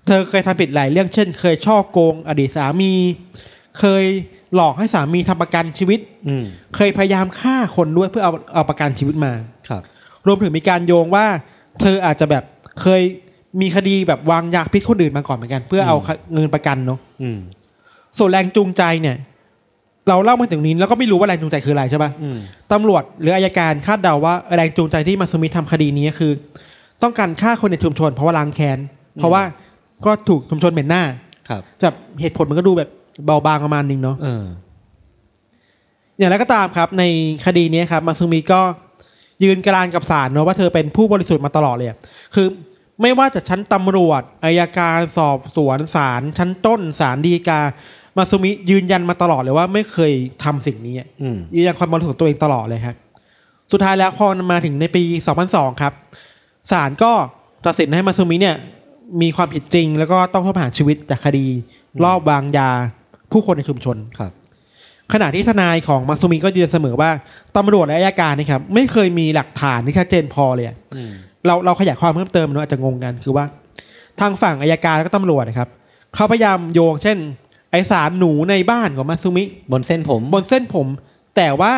[0.06, 2.92] เธอเคยทำผิดหลายเรื่องเช่น เคยช่อโกง อดีตสามี
[3.80, 4.06] เคย
[4.56, 6.44] หลอกให้สามีทำประกันชีวิต อืม
[6.76, 9.32] เคยพยายามฆ่าคนด้วยเพื่อเอาเอาประกันชีวิตมา
[9.70, 9.82] ครับ
[10.28, 11.26] รวมถึงมีการโยงว่า
[11.82, 12.44] เธออาจจะแบบ
[12.82, 13.02] เคย
[13.62, 15.98] มีคดีแบบวางยาพิษคนอื่นมาก่อนเหมือนกัน เพื่อเอา
[16.34, 17.38] เงินประกันเนาะอืม
[18.18, 19.18] ส่วนแรงจูงใจเนี่ย
[20.10, 22.38] เราเล่ามาถึงนี้แล้วก็ไม่รู้ว่าแรงจูงใจคืออะไรใช่ปะอืม
[22.72, 26.32] ตำรวจหรืออายการคาดเดาว่าแรงจูงใจที่มาซุมิทำคดีนี้คือ
[27.04, 28.80] ต้องการฆ่าคนในชุมชน เพราะว่าล้างแค้น
[29.16, 29.44] เพราะว่า
[30.06, 31.04] ก็ถูกชุมชนเหม็นหน้า
[31.50, 32.90] ครับแบบเหตุผลมันก็ดูแบบ
[33.26, 34.44] เบาบางประมาณนึงเนาะเออ
[36.18, 37.04] อย่างไรก็ตามครับ ใน
[37.46, 38.62] คดีนี้ครับมาซุมิก็
[39.44, 41.98] ยืนกรานกับศาลเนาะว่าเธอเป็นผู้บริสุทธิ์มาตลอดเลยอะ
[42.36, 42.48] คือ
[43.02, 47.60] ไม่ว่าจะชั้นตำรวจอายการสอบสวนศาลชั้นต้นศาลฎีกา
[48.18, 50.14] มาซุมิยืนยันมาตลอดเลยว่าไม่เคย
[50.44, 52.96] ทำสิ่งนี้อะอืมยืนยันความบริสุทธิ์ของตัวเองตลอดเลยครับ
[53.72, 55.04] สุดท้ายแล้วพอมาถึงในปี
[55.42, 55.94] 2002 ครับ
[56.72, 57.12] ศาลก็
[57.66, 58.56] ตัดสินให้มาซุมิเนี่ย
[59.22, 61.46] มีความผิดจริง แล้วก็ต้องโทษประหารชีวิตจากคดี
[62.04, 62.70] รอบวางยา
[63.32, 64.32] ผู้คนในชุมชนครับ
[65.14, 67.12] ขณะที่ทนายของมาซุมิก็ยืนเสมอว่า
[67.58, 71.12] ตำรวจและอายการนะครับไม่เคยมีหลักฐานที่ชัดเจนพอเลยอะอืม
[71.46, 73.46] เราเราขยายความเพิ่มเติมเนอะอาจจะงงกันคือว่า
[74.20, 75.70] ทางฝั่งอายการแล้วก็ตำรวจนะครับ
[76.16, 77.18] เขาพยายามโยงเช่น
[77.72, 80.88] ไอสารหนูในบ้านของมาซุมิ บนเส้นผมบนเส้นผม
[81.36, 81.74] แต่ว่า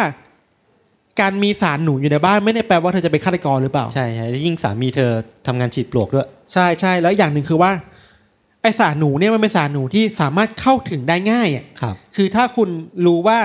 [1.19, 5.11] การมีสารหนูอยู่ในบ้านไม่ได้แปลว่าเธอจะเป็นฆาตกรหรือเปล่า ใช่ใช่แล้วยิ่งสามีเธอ
[5.47, 7.71] ทำงานฉีดปลวกด้วย ใช่ใช่แล้วอย่างหนึ่งคือว่า
[8.61, 12.69] ไอสารหนูเนี่ยมันเป็นสารหนูที่สามารถเข้าถึงได้ง่ายอะครับ คือถ้าคุณ
[13.05, 13.37] รู้ว่า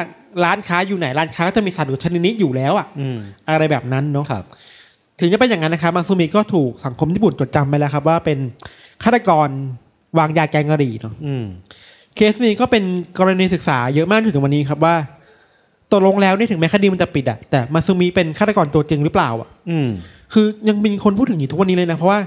[0.44, 4.44] ร้านค้าอยู่ไหนร้านค้าก็จะมีสารหนูชนิดนี้อยู่แล้วอะอืมอะไรแบบนั้นเนาะ ครับ
[5.20, 8.38] ถึงจะเป็นอย่างนั้นนะครับมาซูมิก็ถูกสังคมญี่ปุ่นจดจำไปแล้วครับ ว่าเป็น
[9.02, 9.48] ฆาตกร
[10.18, 11.44] วางยาแกงกะหรี่เนาะอืม
[12.16, 12.85] เคสนี้ก็เป็น
[13.18, 14.94] กรณีศึกษาเยอะมากจนถึงวันนี้ครับว่า
[15.92, 19.88] ตกลงแล้วเนี่ยถึงแม้คดีมันจะปิดอะแต่มาซูมิเป็นฆาตกรตัวจริงหรือเปล่าอะอืม
[20.33, 22.18] คือยังมีคนพูดถึงอยู่ทุกวันนี้เลยนะ เพราะว่า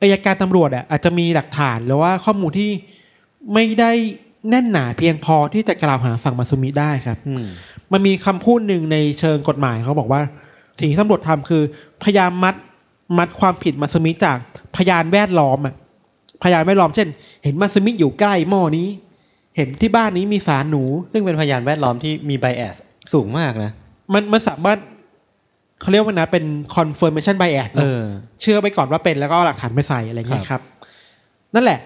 [0.00, 2.70] อายการตำรวจอะอาจจะมีหลักฐานหรือว่าข้อมูลที่
[3.52, 3.92] ไม่ได้
[4.50, 7.44] แน่นหนาเพียงพอที่จะกล่าวหาฝั่งมาซุมิได้ครับอืม
[7.92, 10.20] มันมีคำพูดหนึ่งในเชิงกฎหมายเขาบอกว่า
[10.78, 11.62] สิ่งที่ตำรวจทำคือ
[12.02, 12.54] พยายามมัด
[13.18, 14.36] มัดความผิดมาซุมิจาก
[14.76, 15.74] พยานแวดล้อมอะ
[16.42, 17.08] พยานแวดล้อมเช่น
[17.44, 18.88] เห็นมาซุมิอยู่ใกล้หม้อนี้
[19.56, 22.76] เห็นที่บ้านนี้มีสารหนู ซึ่งเป็นพยานแวดล้อมที่มีไบแอส
[23.14, 23.70] สูงมากนะ
[24.12, 24.78] มันมันสามารถ
[25.80, 26.44] เขาเรียกว่านะเป็น
[26.76, 28.02] confirmation bias เอนะอ
[28.40, 30.60] เชื่อไปก่อนว่าเป็นแล้วก็เอาหลักฐานไปใส่อะไรอย่างเงี้ยครับ
[31.54, 31.80] นั่นแหละ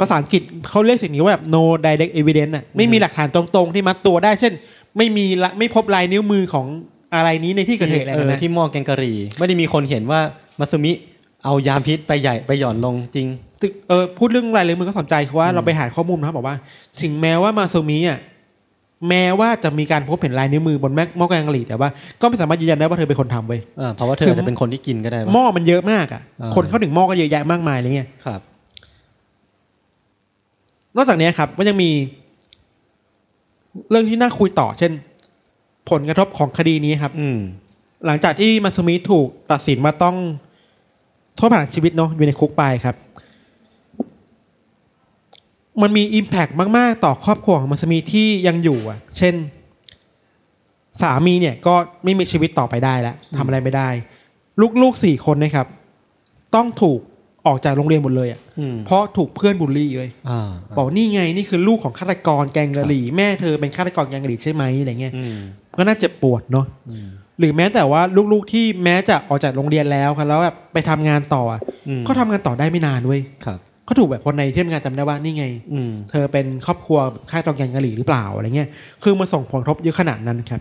[0.00, 4.52] ภาษาอังกฤษเขาเรียกสิ่งนี้ว่าแบบ no direct evidence อะไม่มีหลักฐานตรงๆ ที่มัดตัวได้ เช่น
[4.96, 6.66] ไม่มีละไม่พบลายนิ้วมือของ
[7.14, 10.20] อะไรนี้ในที่เกิดเหตุอะไรเออนะที่หม้อแกงกะหรี่ ไม่ได้มีคนเห็นว่า
[10.58, 10.92] มาซึมิ
[11.44, 13.28] เอายาพิษไปใหญ่ไปหย่อนลงจริง
[13.60, 16.56] ตึกเออพูดเรื่องลายนิ้วมือก็สนใจคือว่าเราไปหาข้อมูลนะครับบอกว่า
[17.00, 18.20] ถึงแม้ว่ามาซูมิอะ
[19.08, 21.88] แม้ว่าจะมีการพบเห็นลายนิ้วมือบนแม่หม้อแกงกะหรี่แต่ว่า
[22.20, 28.40] ก็ไม่สามารถยืนยันได้ว่าเธอเป็นคนทำเว้ยเออเพราะว่าเธออาจจะเป็นคนที่กินก็ได้ปะหม้อมันเยอะมากอะอ่าคนเข้าถึงหม้อก็เยอะแยะมากมายอะไรเงี้ยครับ
[30.96, 31.90] นอกจากนี้ครับก็ยังมี
[33.90, 34.92] เรื่องที่น่าคุยต่อ เช่น
[35.90, 37.38] ผลกระทบของคดีนี้ครับ อืม
[38.06, 40.16] หลังจากที่มาซูมิถูกตัดสินว่าต้อง
[41.36, 42.96] โทษประหารชีวิตเนาะอยู่ในคุกไปครับ
[45.82, 49.34] มันมีอิมแพกมาก ๆ ต่อครอบครัวของมาซูมิที่ยังอยู่อะ เช่น
[51.02, 53.88] สามีเนี่ยก็ไม่มีชีวิตต่อไปได้แล้วทำอะไรไม่ได้
[54.82, 55.66] ลูกๆสี่คนนะครับ
[56.54, 57.00] ต้องถูก
[57.46, 65.36] ออกจากโรงเรียนหมดเลยอะอืมเพราะถูกเพื่อนบูลลี่เลยอ่าบอกนี่ไงนี่คือลูกของฆาตกรแกงกะหรี่ แม่เธอเป็นฆาตกรแกงกะหรี่ใช่ไหมอะไรเงี้ยอืม
[65.78, 67.08] ก็น่าเจ็บปวดเนาะอืม
[67.38, 73.58] หรือแม้แต่ว่าลูกๆที่แม้จะออกจากโรงเรียนแล้วครับแล้วแบบไปทำงานต่ออะอืมก็ทำงานต่อได้ไม่นานเว้ยครับ
[73.88, 76.98] ก็ถูกแบบคนในที่ทำงานจำได้ว่านี่ไงอืมเธอเป็นครอบครัว
[77.30, 78.68] ค่ายตองแกงกะหรี่หรือเปล่าอะไรเงี้ย
[79.02, 80.60] คือมาส่งผลกระทบเยอะขนาดนั้นครับ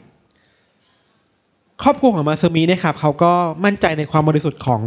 [1.84, 3.32] ครอบครัวของมาซูมิเนี่ยครับเขาก็
[3.66, 4.82] มั่นใจในความบริสุทธิ์ของ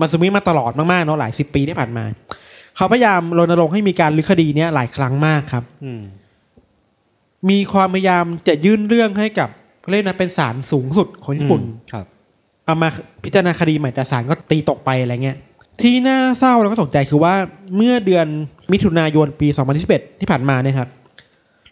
[0.00, 2.04] มาซูมิมาตลอดมากๆเนาะหลายสิบปีที่ผ่านมา
[2.76, 6.02] เขาพยายามรณรงค์ให้มีการลื้อคดีเนี้ยหลายครั้งมากครับอืม
[7.50, 9.48] มีความพยายามจะยื่นเรื่องให้กับ
[9.80, 12.06] เขาเรียกนะเป็นศาลสูงสุดของญี่ปุ่นครับ
[12.64, 12.88] เอามา
[13.24, 15.38] พิจารณาคดีใหม่แต่ศาลก็ตีตกไปอะไรเงี้ย
[15.82, 17.34] ที่น่าเศร้าแล้วก็ตกใจคือว่า
[17.76, 18.26] เมื่อเดือน
[18.72, 19.48] มิถุนายนปี
[19.84, 20.88] 2021ที่ผ่านมาเนี่ยครับ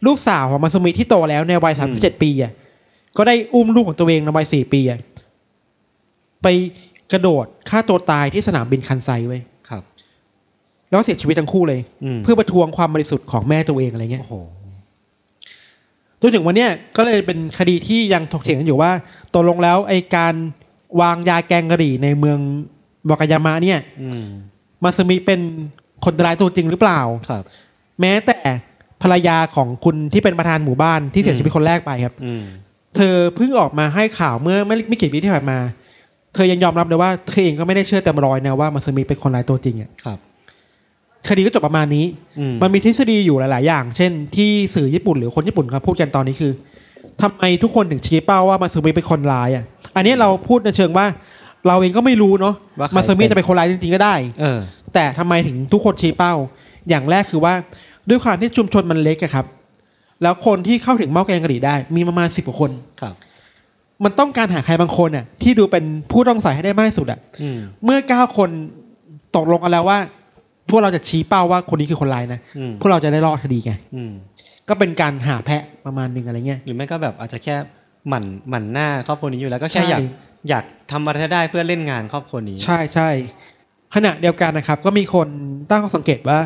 [0.06, 2.52] ลูกสาวของมาซุมิที่โตแล้วในวัย 37 ปีอะ
[3.16, 4.98] ก็ได้อุ้มลูกของตัวเองในวัย 4 ปีอะ
[6.42, 6.46] ไป
[7.12, 9.82] กระโดดฆ่าตัวตายที่สนามบินคันไซไว้ยครับ
[10.88, 14.34] แล้วก็เสียชีวิตทั้งคู่เลยอืมเพื่อประท้วงความบริสุทธิ์ของแม่ตัวเองอะไรเงี้ยโอ้โห
[16.20, 18.90] จนถึงวันเนี้ยก็เลยเป็นคดีที่ยังถกเถียงกันอยู่ว่า
[19.34, 20.34] ตกลงแล้วไอการ
[21.00, 24.24] วางยาแกงกะหรี่ในเมืองวากายามะเนี่ยอืม
[24.84, 25.40] มาซึมิเป็น
[26.04, 27.42] คนร้ายตัวจริงหรือเปล่าครับ
[28.00, 28.38] แม้แต่
[29.02, 32.42] ภรรยาของคุณที่เป็นประธานหมู่บ้านที่เสียชีวิตคนแรกไปครับอืม
[32.96, 35.58] เธอเพิ่งออกมาให้ข่าวเมื่อไม่ไม่กี่ปีที่ผ่านมา
[36.34, 40.18] เธอยังยอมรับเลยว่าเธอเองก็ไม่ได้เชื่อเต็มร้อยนะว่ามาซึมิเป็นคนร้ายตัวจริงอะครับ
[41.28, 42.04] คดีก็จบประมาณนี้
[42.38, 46.52] อืมมันมีทฤษฎีอยู่หลาย ๆ อย่าง เช่น ที่สื่อญี่ปุ่นหรือคนญี่ปุ่นเขาพูดกันตอนนี้คือ
[47.20, 49.64] ทำไมทุกคนถึงชี้เป้าว่ามาซึมิเป็นคนร้ายอะ
[49.96, 51.06] อันนี้เราพูดในเชิงว่า
[51.66, 54.58] เราเองก็ไม่รู้เนาะว่าใครมาซึมิจะเป็นคนร้ายจริงๆก็ได้ เออ
[54.94, 56.34] แต่ทำไมถึงทุกคนชี้เป้า
[56.88, 57.54] อย่างแรกคือว่า
[58.08, 59.46] ด้วยความที่ชุมชนมันเล็กอะครับ
[60.22, 63.14] แล้วคนที่เข้าถึงหม้อแกงกะหรี่ได้ มีประมาณสิบกว่าคนครับ
[64.04, 68.50] มันต้องการหาใครบางคนอะ ที่ดูเป็นผู้ต้องใส่ให้ได้มากที่สุดอะอืมเมื่อเก้าคน
[69.36, 69.98] ตกลงกันแล้วว่า
[70.70, 74.12] พวกเราจะชี้เป้าว่าคนนี้คือคนร้ายนะอืมพวกเราจะได้รอดคดีไงอืม
[74.68, 77.54] ก็เป็นการหาแพะประมาณหนึ่งอะไรเงี้ยหรือไม่ก็แบบอาจจะแค่
[78.08, 80.00] หมั่นหมั่นหน้าครอบครัวนี้อยู่แล้วก็แค่ใช่อยาก
[80.48, 83.08] อยากทำอะไรให้ได้เพื่อเล่นงานครอบครัวนี้ ใช่ใช่
[83.94, 85.28] ขณะเดียวกันนะครับ ก็มีคน
[85.70, 86.38] ตั้งข้อสังเกตว่า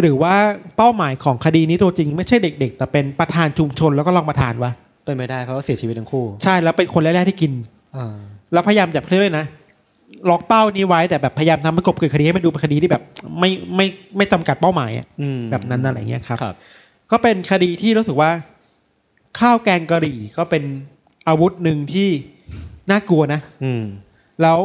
[0.00, 0.34] หรือว่า
[0.76, 4.72] เป้าหมายของคดีนี้ตัวจริง ไม่ใช่เด็ก ๆ แต่เป็นประธานชุมชนแล้วก็รองประธานวะ
[5.04, 7.52] เป็นไม่ได้เพราะว่าเสียชีวิตทั้งคู่ ใช่แล้วเป็นคนแรกๆที่กิน
[7.96, 8.16] อ่า
[8.52, 9.46] แล้วพยายามจะเพื่อนนะ
[10.30, 13.02] ล็อกเป้านี้ไว้แต่แบบพยายามทำให้กบเกิดคดีให้มันดูเป็นคดีที่แบบ
[13.38, 13.86] ไม่ไม่
[14.16, 16.54] ไม่จำกัดเป้าหมายอะอืมแบบนั้นอะไรเงี้ยครับครับ
[17.10, 18.30] ก็เป็นคดีที่รู้สึกว่า
[19.40, 20.62] ข้าวแกงกะหรี่ก็เป็น
[21.28, 22.08] อาวุธหนึ่งที่
[22.90, 23.82] น่ากลัวนะ อืม
[24.42, 24.58] แล้ว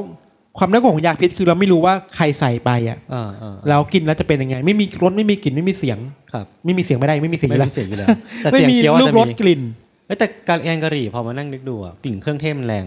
[0.58, 5.98] ความน่ากลัวของยาพิษคือเราไม่รู้ว่าใครใส่ไปอะอ่าอ่าแล้วกินแล้วจะเป็นยังไง ไม่มีรสไม่มีกลิ่นไม่มีเสียง
[6.34, 8.08] ครับ ไม่มีเสียงไม่ได้ไม่มีเสียงอไม่ยู่แล้วมีเสียงอยู่แล้ว
[8.42, 9.62] แต่ไม่เสียงมีเคี้ยวอาจลูกจะรสมีกลิ่น
[10.06, 12.86] เอ้ยแต่การแกงกะหรี่พอมานั่งนึกดูอะกลิ่นเครื่องเทศมันแรง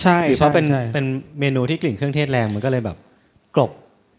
[0.00, 1.04] ใช่หรือเพใช่ราะเป็นใช่เป็น
[1.40, 2.96] เมนูที่กลิ่นเครื่องเทศแรงมันก็เลยแบบ
[3.54, 3.70] กลบ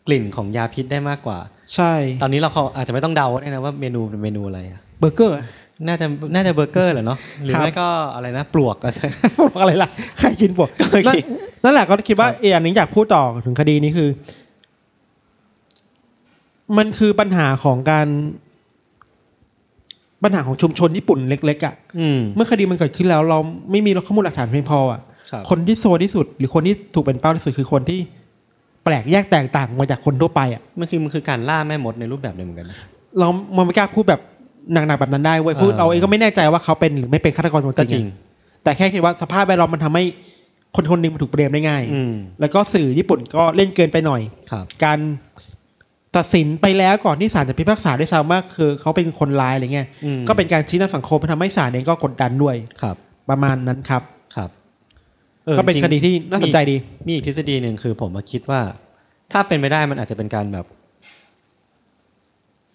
[0.07, 1.39] กลิ่นของยาพิษได้มากกว่า
[1.75, 5.35] ใช่ตอนนี้เราเขาอาจจะไม่ต้องเดาได้นะว่าเมนูเป็นเมนูอะไรอะเบอร์เกอร์
[5.85, 9.01] น่าจะน่าจะเบอร์เกอร์แหละเนาะหรือครับไม่ก็อะไรนะ ปลวกอะไร
[9.61, 11.15] อะไรล่ะใครกินบวกโอเคนั่น
[11.63, 14.09] นั่นแหละก็คิดว่าครับเอออันนี้อยากพูดต่อถึงคดีนี้คือ
[16.77, 18.07] มันคือปัญหาของการ
[20.23, 23.39] ปัญหาของชุมชนญี่ปุ่นเล็ก ๆ อะอืมเมื่อคดีมันเกิดขึ้นแล้ว เรา
[23.71, 27.99] ไม่มีข้อมูลหลักฐานเพียงพออะครับคนที่โซที่สุด หรือคนที่ถูกเป็นเป้าที่สุดคือคนที่
[28.83, 32.77] แปลกแยกแตกต่างมาจากคนทั่วไปอะ มันคือมันคือการล่าแม่มดในรูปแบบหนึงเหมือนกันนะ
[33.17, 34.21] เรามันไม่กล้าพูดแบบ
[34.73, 38.15] หนักๆแบบนั้นได้เว้ยพูดเออเราเองก็ไม่แน่ใจว่าเขาเป็นหรือไม่เป็นฆาตกรตัวก็จจริริงงอะ
[38.63, 40.03] แต่แค่คิดว่าสภาพแวดล้อมมันทำให้
[40.75, 44.99] คนคนหนึ่งมันถูกเปรียบได้ง่ายอืมแล้วก็สื่อญี่ปุ่นก็เล่นเกินไปหน่อยครับการ
[46.15, 52.95] ตัดสินไปแล้วก่อนที่ศาลจะพิพากษาได้วยซ้ำว่าคือเขาเป็นคนร้ายอะไรเงี้ยอืมก็เป็นการชี้นำสังคมมันทำให้ศาลเองก็กดดันด้วยครับ
[53.29, 54.01] ประมาณนั้นครับ
[54.35, 54.49] ครับ
[55.57, 58.61] ก็เป็นจริงคดีที่น่าสนใจดี มีอีกทฤษฎีหนึ่งคือผมมาคิดว่า
[59.31, 60.65] ถ้าเป็นไปได้มันอาจจะเป็นการแบบ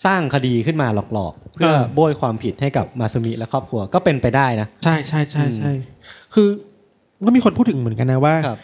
[0.04, 5.72] สร้างคดีขึ้นมาหลอกๆ เพื่อเออโบยความผิดให้กับมาซึมิและครอบครัวก็เป็นไปได้นะ ใช่ใช่ใช่อืมใช่
[6.34, 6.48] คือ
[7.26, 8.58] ก็มีคนพูดถึงเหมือนกันนะว่าครับ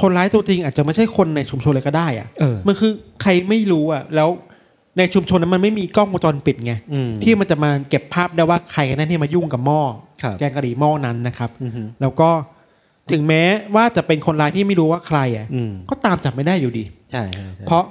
[0.00, 4.28] คนร้ายตัวจริงอาจจะไม่ใช่คนในชุมชนเลยก็ได้อะเออมันคือใครไม่รู้อะ แล้ว
[4.98, 9.80] ในชุมชนนั้นมันไม่มีกล้องวงจรปิดไงอืมที่มันจะมาเก็บภาพได้ว่าใครกันแน่ที่มายุ่งกับหม้อ
[10.22, 12.30] ครับแกงกะหรี่หม้อนั้นนะครับอือฮึแล้วก็
[13.12, 13.42] ถึงแม้
[13.76, 17.84] ว่าจะเป็นคนร้ายที่ไม่รู้ว่าใครอะอืมก็ตามจับไม่ได้อยู่ดี ใช่ใช่ใช่เพราะ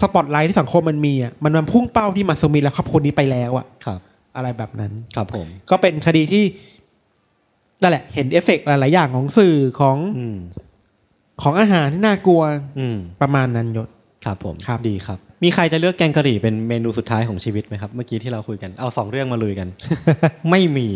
[0.00, 4.00] สปอตไลท์ที่สังคมมันมีอะมันมันพุ่งเป้าที่มาซูมิและครอบครัวนี้ไปแล้วอะครับ
[4.36, 6.44] อะไรแบบนั้นครับผม ก็เป็นคดีที่
[7.82, 10.36] นั่นแหละ เห็นเอฟเฟกต์หลายๆอย่างของสื่อของอืม
[11.42, 12.42] ของอาหารที่น่ากลัว
[12.78, 13.88] อืมประมาณนั้นยศ
[14.24, 19.68] ครับผมครับ ดีครับ มีใครจะเลือกแกงกะหรี่เป็นเมนูสุดท้ายของชีวิตไหมครับเมื่อกี้ที่เราคุยกันเอาสองเรื่องมาลุยกัน
[20.50, 20.88] ไม่มี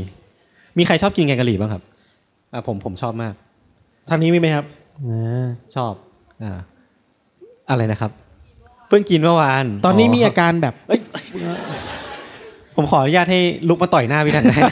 [0.79, 1.83] มีใครชอบกินแกงกะหรี่บ้างครับ
[2.53, 3.35] อะผมผมชอบมาก
[4.09, 4.65] ทางนี้มีไหมครับ
[5.09, 5.93] อ่าชอบ
[6.43, 6.59] อ่า
[7.71, 10.75] อะไรนะครับเพิ่งกินเมื่อวาน ตอนนี้มีอาการแบบ
[12.77, 14.71] ผมขออนุญาตให้ลุกมาต่อยหน้าพี่ทันได้ไหม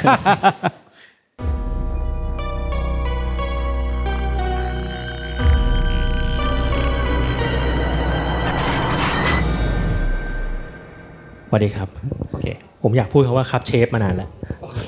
[11.48, 11.88] สวัสดีครับ
[12.30, 12.46] โอเค
[12.82, 14.30] ผมอยากพูดคำว่าครับเชฟมานานแล้ว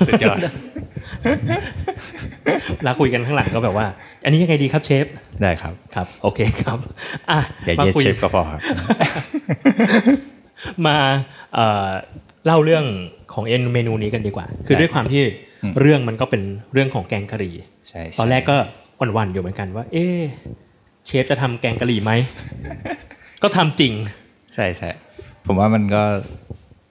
[0.07, 0.39] สุดยอด
[2.85, 3.87] แล้วคุยกันข้างหลังก็แบบว่า
[4.25, 5.07] อันนี้ยังไงดีครับเชฟ
[5.43, 6.79] ได้ครับครับ โอเคครับ
[7.31, 8.61] อะอย่ามาเย็ดคุยเชฟก็พอครับ
[10.87, 10.97] มา
[11.55, 11.89] เอ่อ
[12.47, 12.85] เล่าเรื่อง
[13.35, 15.23] ของเอ็นเมนูนี้กันดีกว่า คือได้ด้วยความที่
[15.63, 17.55] อืมเรื่องมันก็เป็นเรื่องของแกงกะหรี่
[17.87, 18.57] ใช่ใช่ตอนแรกก็
[18.99, 20.21] หวั่นๆอยู่เหมือนกันว่า เอ๊ะ
[21.07, 22.13] เชฟจะทำแกงกะหรี่ไหม
[23.43, 23.93] ก็ทำจริง
[24.55, 24.89] ใช่ใช่
[25.47, 26.03] ผมว่ามันก็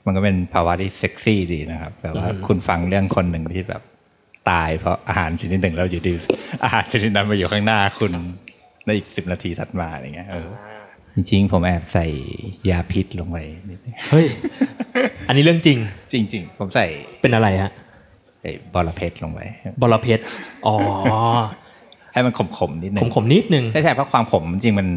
[0.06, 3.82] มันก็เป็นภาวะที่เซ็กซี่ดีนะครับแบบว่าอืมคุณฟังเรื่องคนหนึ่งที่แบบ
[4.50, 6.14] ตายเพราะอาหารชนิดหนึ่งแล้วอยู่ดี
[6.64, 8.12] อาหารชนิดนั้นมาอยู่ข้างหน้าคุณ
[8.86, 10.50] ในอีกสิบนาทีถัดมาอะไรเงี้ยเออ
[11.16, 12.06] จริงๆผมแอบใส่
[12.70, 13.38] ยาพิษลงไป
[13.70, 14.26] นิดนึงเฮ้ย
[15.28, 15.78] อันนี้เรื่องจริง
[16.12, 16.86] จริง ๆ ผมใส่
[17.22, 17.72] เป็นอะไรฮะ
[18.42, 19.40] ไอ้บอระเพ็ดลงไป
[19.82, 20.24] บรเพชร
[20.68, 20.76] อ๋อ
[22.14, 24.88] ให้มันขมๆนิดนึขงมขมๆนิดนึงใช่ใช่เพราะความขมจริงๆมัน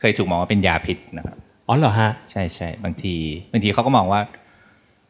[0.00, 1.36] เคยถูกมองว่าเป็นยาพิษนะครับ
[1.68, 3.14] อ๋อเหรอฮะใช่ใช่บางที
[3.52, 4.20] บางทีเขาก็มองว่า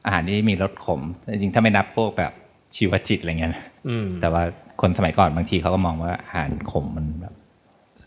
[0.07, 2.33] อาหารที่มีรสขมแต่จริงๆถ้าไม่นับพวกแบบ
[2.77, 4.43] ชีวจิตอะไรเงี้ยนะอืมแต่ว่า
[4.81, 7.35] คนสมัยก่อนบางทีเขาก็มองว่าอาหารขมมันแบบ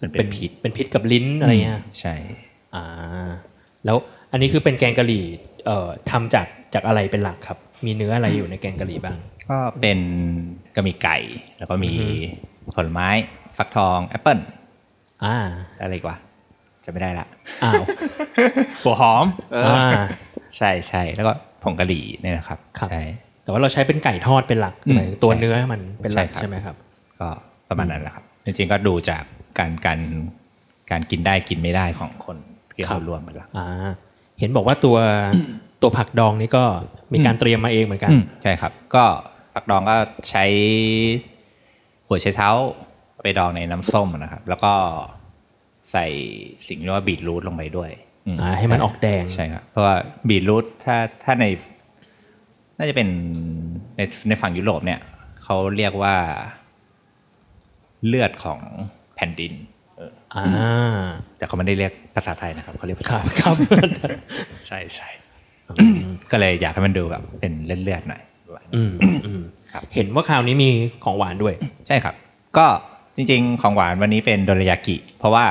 [0.01, 2.15] มันเป็นพิษเป็นพิษกับลิ้นอะไรเงี้ยใช่
[2.75, 2.84] อ่า
[3.86, 3.97] แล้ว
[4.32, 5.25] อันนี้คือเป็นแกงกะหรี่
[5.65, 9.17] เอ่อทำจากจากอะไรเป็นหลักครับ มีเนื้ออะไรอยู่ในแกงกะหรี่บ้าง
[9.49, 9.99] ก็เป็น
[10.75, 11.17] ก็มีไก่
[11.58, 13.10] แล้วก็มีอือผลไม้
[13.58, 14.39] ฟักทองแอปเปิล
[15.23, 15.36] อ่า
[15.82, 16.15] อะไรกว่า
[16.86, 17.27] จะไม่ได้ละ
[17.63, 17.84] อ้าว
[18.84, 19.25] หัวหอม
[19.65, 20.01] อ่า
[20.58, 23.01] ใช่ใช่แล้วก็ผงกะหรี่เนี่ยนะครับครับใช่
[23.47, 26.75] แต่ว่าเราใช้เป็นไก่ทอดเป็นหลักอืมหมายถึงตัวใช่เนื้อมันเป็นหลักใช่ครับใช่ไหมครับ
[27.19, 27.27] ก็
[27.69, 29.23] ประมาณนั้นแหละครับ จริงๆก็ดูจาก
[29.60, 29.99] การการ
[30.91, 32.38] การกินได้กินไม่ได้ของคน
[32.75, 33.67] ที่ครัเขาบรวมเป็นหลักอ่า
[34.39, 34.97] เห็นบอกว่าตัว
[35.81, 36.63] ตัวผักดองนี่ก็
[37.13, 39.03] มีการเตรียมมาเองเหมือนกันอืมใช่ครับ ก็
[39.53, 39.95] ผักดองก็
[40.29, 40.45] ใช้
[42.07, 42.49] หัวไชเท้า
[43.21, 44.73] ไปดองในน้ำส้มนะครับ แล้วก็
[45.91, 46.05] ใส่
[46.67, 47.91] สิ่งที่เรียกว่าบีทรูทลงไปด้วย
[48.25, 49.95] อืมอ่าให้มันออกแดงใช่ครับเพราะว่า
[50.27, 51.45] บีทรูทถ้าถ้าใน
[52.77, 53.07] น่าจะเป็น
[53.97, 54.99] ในในฝั่งยุโรปเนี่ย
[55.43, 56.15] เขาเรียกว่า
[58.07, 58.59] เลือดของ
[59.15, 59.53] แผ่นดิน
[59.97, 61.03] เอออ่า
[61.37, 63.55] แต่เขาไม่ได้เรียกภาษาไทยนะครับเขาเรียกภาคษารับครับ
[64.65, 65.09] ใช่ใช่
[66.31, 68.21] ก็เลยอยากให้มันดูแบบเป็นเลือดๆหน่อย
[68.75, 68.91] อืม
[69.25, 70.69] อืมครับเห็นว่าคราวนี้มี
[71.03, 71.53] ของหวานด้วย
[71.87, 72.15] ใช่ครับ
[72.57, 72.65] ก็
[73.15, 75.45] จริง ๆ ของหวานวันนี้เป็นโดรายากิ เพราะว่า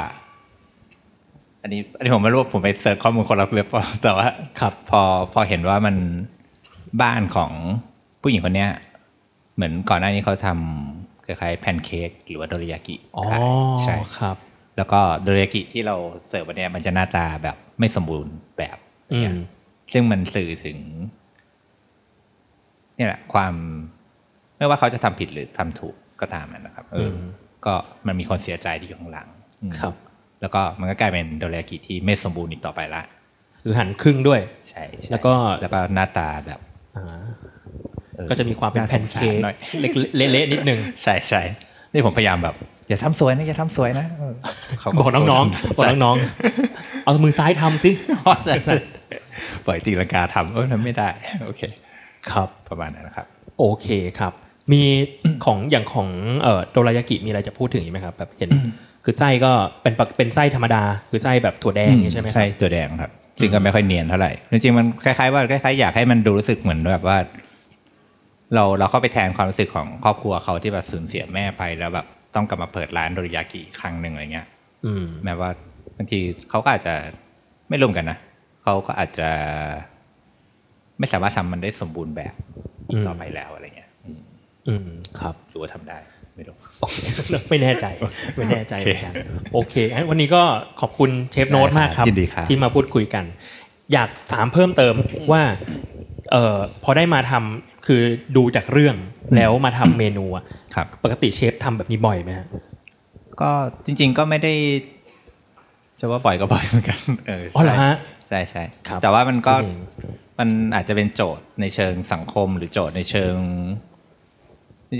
[1.62, 4.26] อันนี้อันนี้ผมไม่รู้ว่าผมไปเสิร์ชข้อมูลคนละเว็บเปล่าแต่ว่า
[4.60, 5.00] ครับ พอ
[5.32, 5.96] พอเห็นว่ามัน
[7.02, 7.52] บ้านของ
[8.22, 8.70] ผู้หญิงคนเนี้ย
[9.56, 13.40] เหมือนก่อนหน้านี้เขาทำคล้ายๆแพนเค้กหรือว่าโดรายากิอ๋อขาย
[13.82, 14.36] ใช่ครับ
[14.76, 15.96] แล้วก็โดรายากิที่เรา
[16.28, 18.76] เสิร์ฟวันเนี้ยมันจะหน้าตาแบบไม่สมบูรณ์แบบ
[19.12, 19.32] อืม
[19.92, 20.78] ซึ่งมันสื่อถึง
[22.96, 23.54] เนี่ยแหละความ
[24.58, 27.18] ไม่ว่าเขาจะทำผิดหรือทำถูกก็ตามนะครับ เอออม
[27.66, 27.74] ก็
[28.06, 29.28] มันมีคนเสียใจที่อยู่ข้างหลัง
[29.62, 29.94] อืมครับ
[30.40, 33.02] แล้วก็มันก็กลายเป็นโดรายากิที่ไม่สมบูรณ์อีกต่อไปละ
[33.62, 36.65] คือหั่นครึ่งด้วยใช่ใช่ แล้วก็แล้วก็หน้าตาแบบอ่าเออ
[38.30, 39.92] ก็จะมีความเป็นน่าแพสนงสารเค้กหน่อยเล็ก
[40.32, 41.40] เละๆนิดนึงใช่ใช่
[41.92, 42.54] นี่ผมพยายามแบบ
[42.88, 44.34] อย่าทำสวยนะอย่าทำสวยนะเออ
[44.80, 47.90] เขาบอกน้องๆบอกใช่น้องๆเอามือซ้ายทำสิ
[48.44, 48.74] ใช่
[49.66, 51.08] ปล่อยตีลังกาทำเออทำไม่ได้
[51.44, 51.62] โอเค
[52.30, 53.26] ครับประมาณนั้นนะครับ
[53.58, 54.32] โอเคครับ
[54.72, 54.82] มี
[55.44, 56.08] ของอย่างของ
[56.42, 58.50] เอ่อโดรายากิมีอะไรจะพูดถึงอีกไหมครับแบบเห็น
[59.04, 67.18] คือไส้ก็เป็นปกเป็นไส้ธรรมดา คือไส้แบบถั่วแดงอย่างงี้ใช่ไหมครับใช่ตัวแดงครับ ซึ่งก็ไม่ค่อยเนียนเท่าไหร่ จริงๆมันคล้ายๆว่าคล้ายๆอยากให้มันดูรู้สึกเหมือนแบบว่า
[68.54, 74.46] เราเราเข้าไปแทนความรู้สึกของครอบครัวเขาที่แบบสูญเสียแม่ไปแล้วแบบต้องกลับมาเปิดร้านโดริยากิอีกครั้งหนึ่งอะไรเงี้ย
[74.86, 75.50] อืมแม้ว่า
[75.96, 76.18] บางที
[76.50, 76.94] เขาก็อาจจะ
[77.68, 78.18] ไม่ร่วมกันนะ
[78.62, 79.28] เขาก็อาจจะ
[80.98, 82.34] ไม่สามารถทำมันได้สมบูรณ์แบบ
[82.90, 84.22] อืมต่อไปแล้วอะไรเงี้ยอืม
[84.68, 85.98] อืมครับหรือว่าทำได้
[86.36, 86.98] ไม่รู้โอเค
[87.48, 87.86] ไม่แน่ใจ
[88.36, 89.14] ไม่แน่ใจเหมือนกัน
[89.54, 90.42] โอเคงั้นวันนี้ก็
[90.80, 93.24] ขอบคุณเชฟโน้ตมากครับยินดีครับที่มาพูดคุยกัน
[93.92, 94.94] อยากถามเพิ่มเติม
[95.32, 95.42] ว่า
[96.32, 98.00] เอ่อพอได้มาทำคือ
[98.36, 98.96] ดูจากเรื่อง
[99.36, 100.44] แล้วมาทำเมนูอะ
[100.74, 102.46] ครับปกติเชฟทำแบบนี้บ่อยไหมฮะ
[103.40, 103.50] ก็
[103.86, 104.54] จริง ๆก็ไม่ได้
[106.00, 107.94] จะว่าบ่อยก็บ่อยเหมือนกันเอออ๋อเหรอฮะ
[108.28, 109.78] ใช่ใช่ครับแต่ว่ามันก็อืม
[110.38, 113.36] มันอาจจะเป็นโจทย์ในเชิงสังคม หรือโจทย์ในเชิง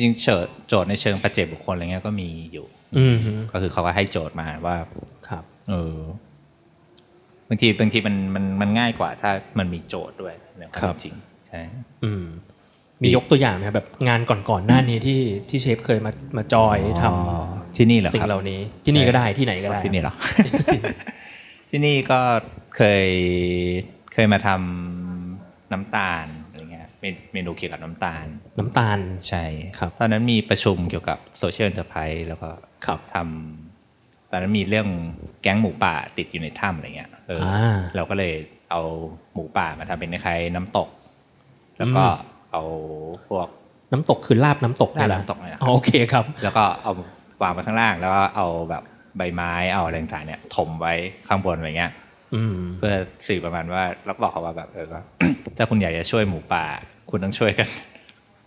[0.01, 2.67] จริงๆโจทย์โจทย์ในเชิงปัจเจกบุคคลอะไรเงี้ยก็มีอยู่
[2.99, 4.77] อืมฮึก็คือเขาก็ให้โจทย์มาว่า
[5.29, 5.97] ครับ เออ
[7.49, 11.15] บางทีบางทีมันมันมันง่ายกว่า ถ้ามันมีโจทย์ด้วยในคครัวามบจริง
[11.49, 11.61] ใช่
[12.05, 12.25] อืม
[13.03, 17.15] มียกตัวอย่างไหมครับแบบงานก่อนๆหน้านี้ที่ที่เชฟเคยมามาจอยทอ๋อ
[17.77, 20.15] ที่นี่เหรอำสิ่ครังบเหล่านี้ ที่นี่ก็ได้ที่ไหนก็ได้ที่นี่เหรอ
[21.71, 22.21] ที่นี่ก็
[22.77, 23.07] เคย
[24.13, 26.36] เคยมาทำน้ำตาลอะไร
[27.07, 28.27] เงี้ยเมนเมนูเกี่ยวกับน้ำตาล
[28.59, 29.45] น้ำตาลใช่
[29.79, 32.51] ครับตอนนั้นมีประชุมเกี่ยวกับโซเชียล n อนเตอร์ไพรส์แล้วก็
[32.87, 34.89] ครับทำตอนนั้นมีเรื่อง
[35.43, 38.35] แก๊งหมูป่าติดอยู่ในถ้ำอะไรเงี้ยเอออาเราก็เลย
[38.71, 38.83] เอา
[39.35, 40.89] หมูป่ามาทำเป็นคล้ายๆน้ำตก
[41.79, 42.63] แล้วก็อืมเอา
[43.29, 43.49] พวก
[43.93, 46.93] น้ำตกคือลาบน้ำตกเนี่ยแหละลาบน้ำตกเนี่ยอ๋อโอเคครับ แล้วก็เอา
[47.43, 48.83] วางไว้ข้างล่าง แล้วก็เอาแบบ
[49.17, 50.95] ใบไม้เอาอะไรต่างๆเนี่ย ถมไว้
[51.29, 51.93] ข้างบนอะไรเงี้ย
[52.35, 52.95] อืมเพื่อ
[53.29, 55.03] สื่อประมาณว่าแล้วก็บอกเขาว่าแบบเออว่า
[55.57, 56.65] ถ้าคุณอยากจะช่วยหมูป่า
[57.11, 57.69] คุณต้องช่วยกัน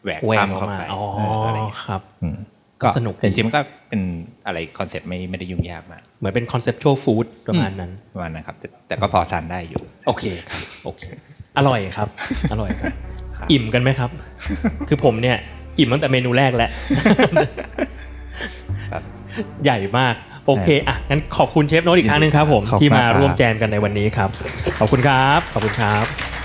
[0.03, 2.37] แหวกแหวกถ้ำออกเข้ามาไปอ๋อเอออะไรเงี้ยครับอืม
[2.81, 4.01] ก็สนุกดีแต่จริงๆมันก็เป็น
[4.47, 11.01] อะไรคอนเซ็ปต์ไม่ไม่ได้ยุ่งยากมากเหมือนเป็น conceptual food ประมาณนั้นประมาณนั้นครับแต่แต่ก็พอทานได้อยู่ โอเคครับโอเค
[11.57, 12.07] อร่อยครับ
[12.51, 12.93] อร่อยครับ
[13.51, 14.09] อิ่มกันไหมครับ
[14.89, 15.37] คือผมเนี่ย
[15.79, 16.69] อิ่มตั้งแต่เมนูแรกแล้ว
[18.91, 19.03] ครับ
[19.63, 20.15] ใหญ่มาก
[20.47, 24.29] โอเคอะงั้นขอบคุณเชฟโน้ตอีกครั้งหนึ่งครับผมขอบคุณที่มาครับร่วมแจมกันในวันนี้ครับ
[24.79, 26.38] ขอบคุณครับ ขอบคุณครับ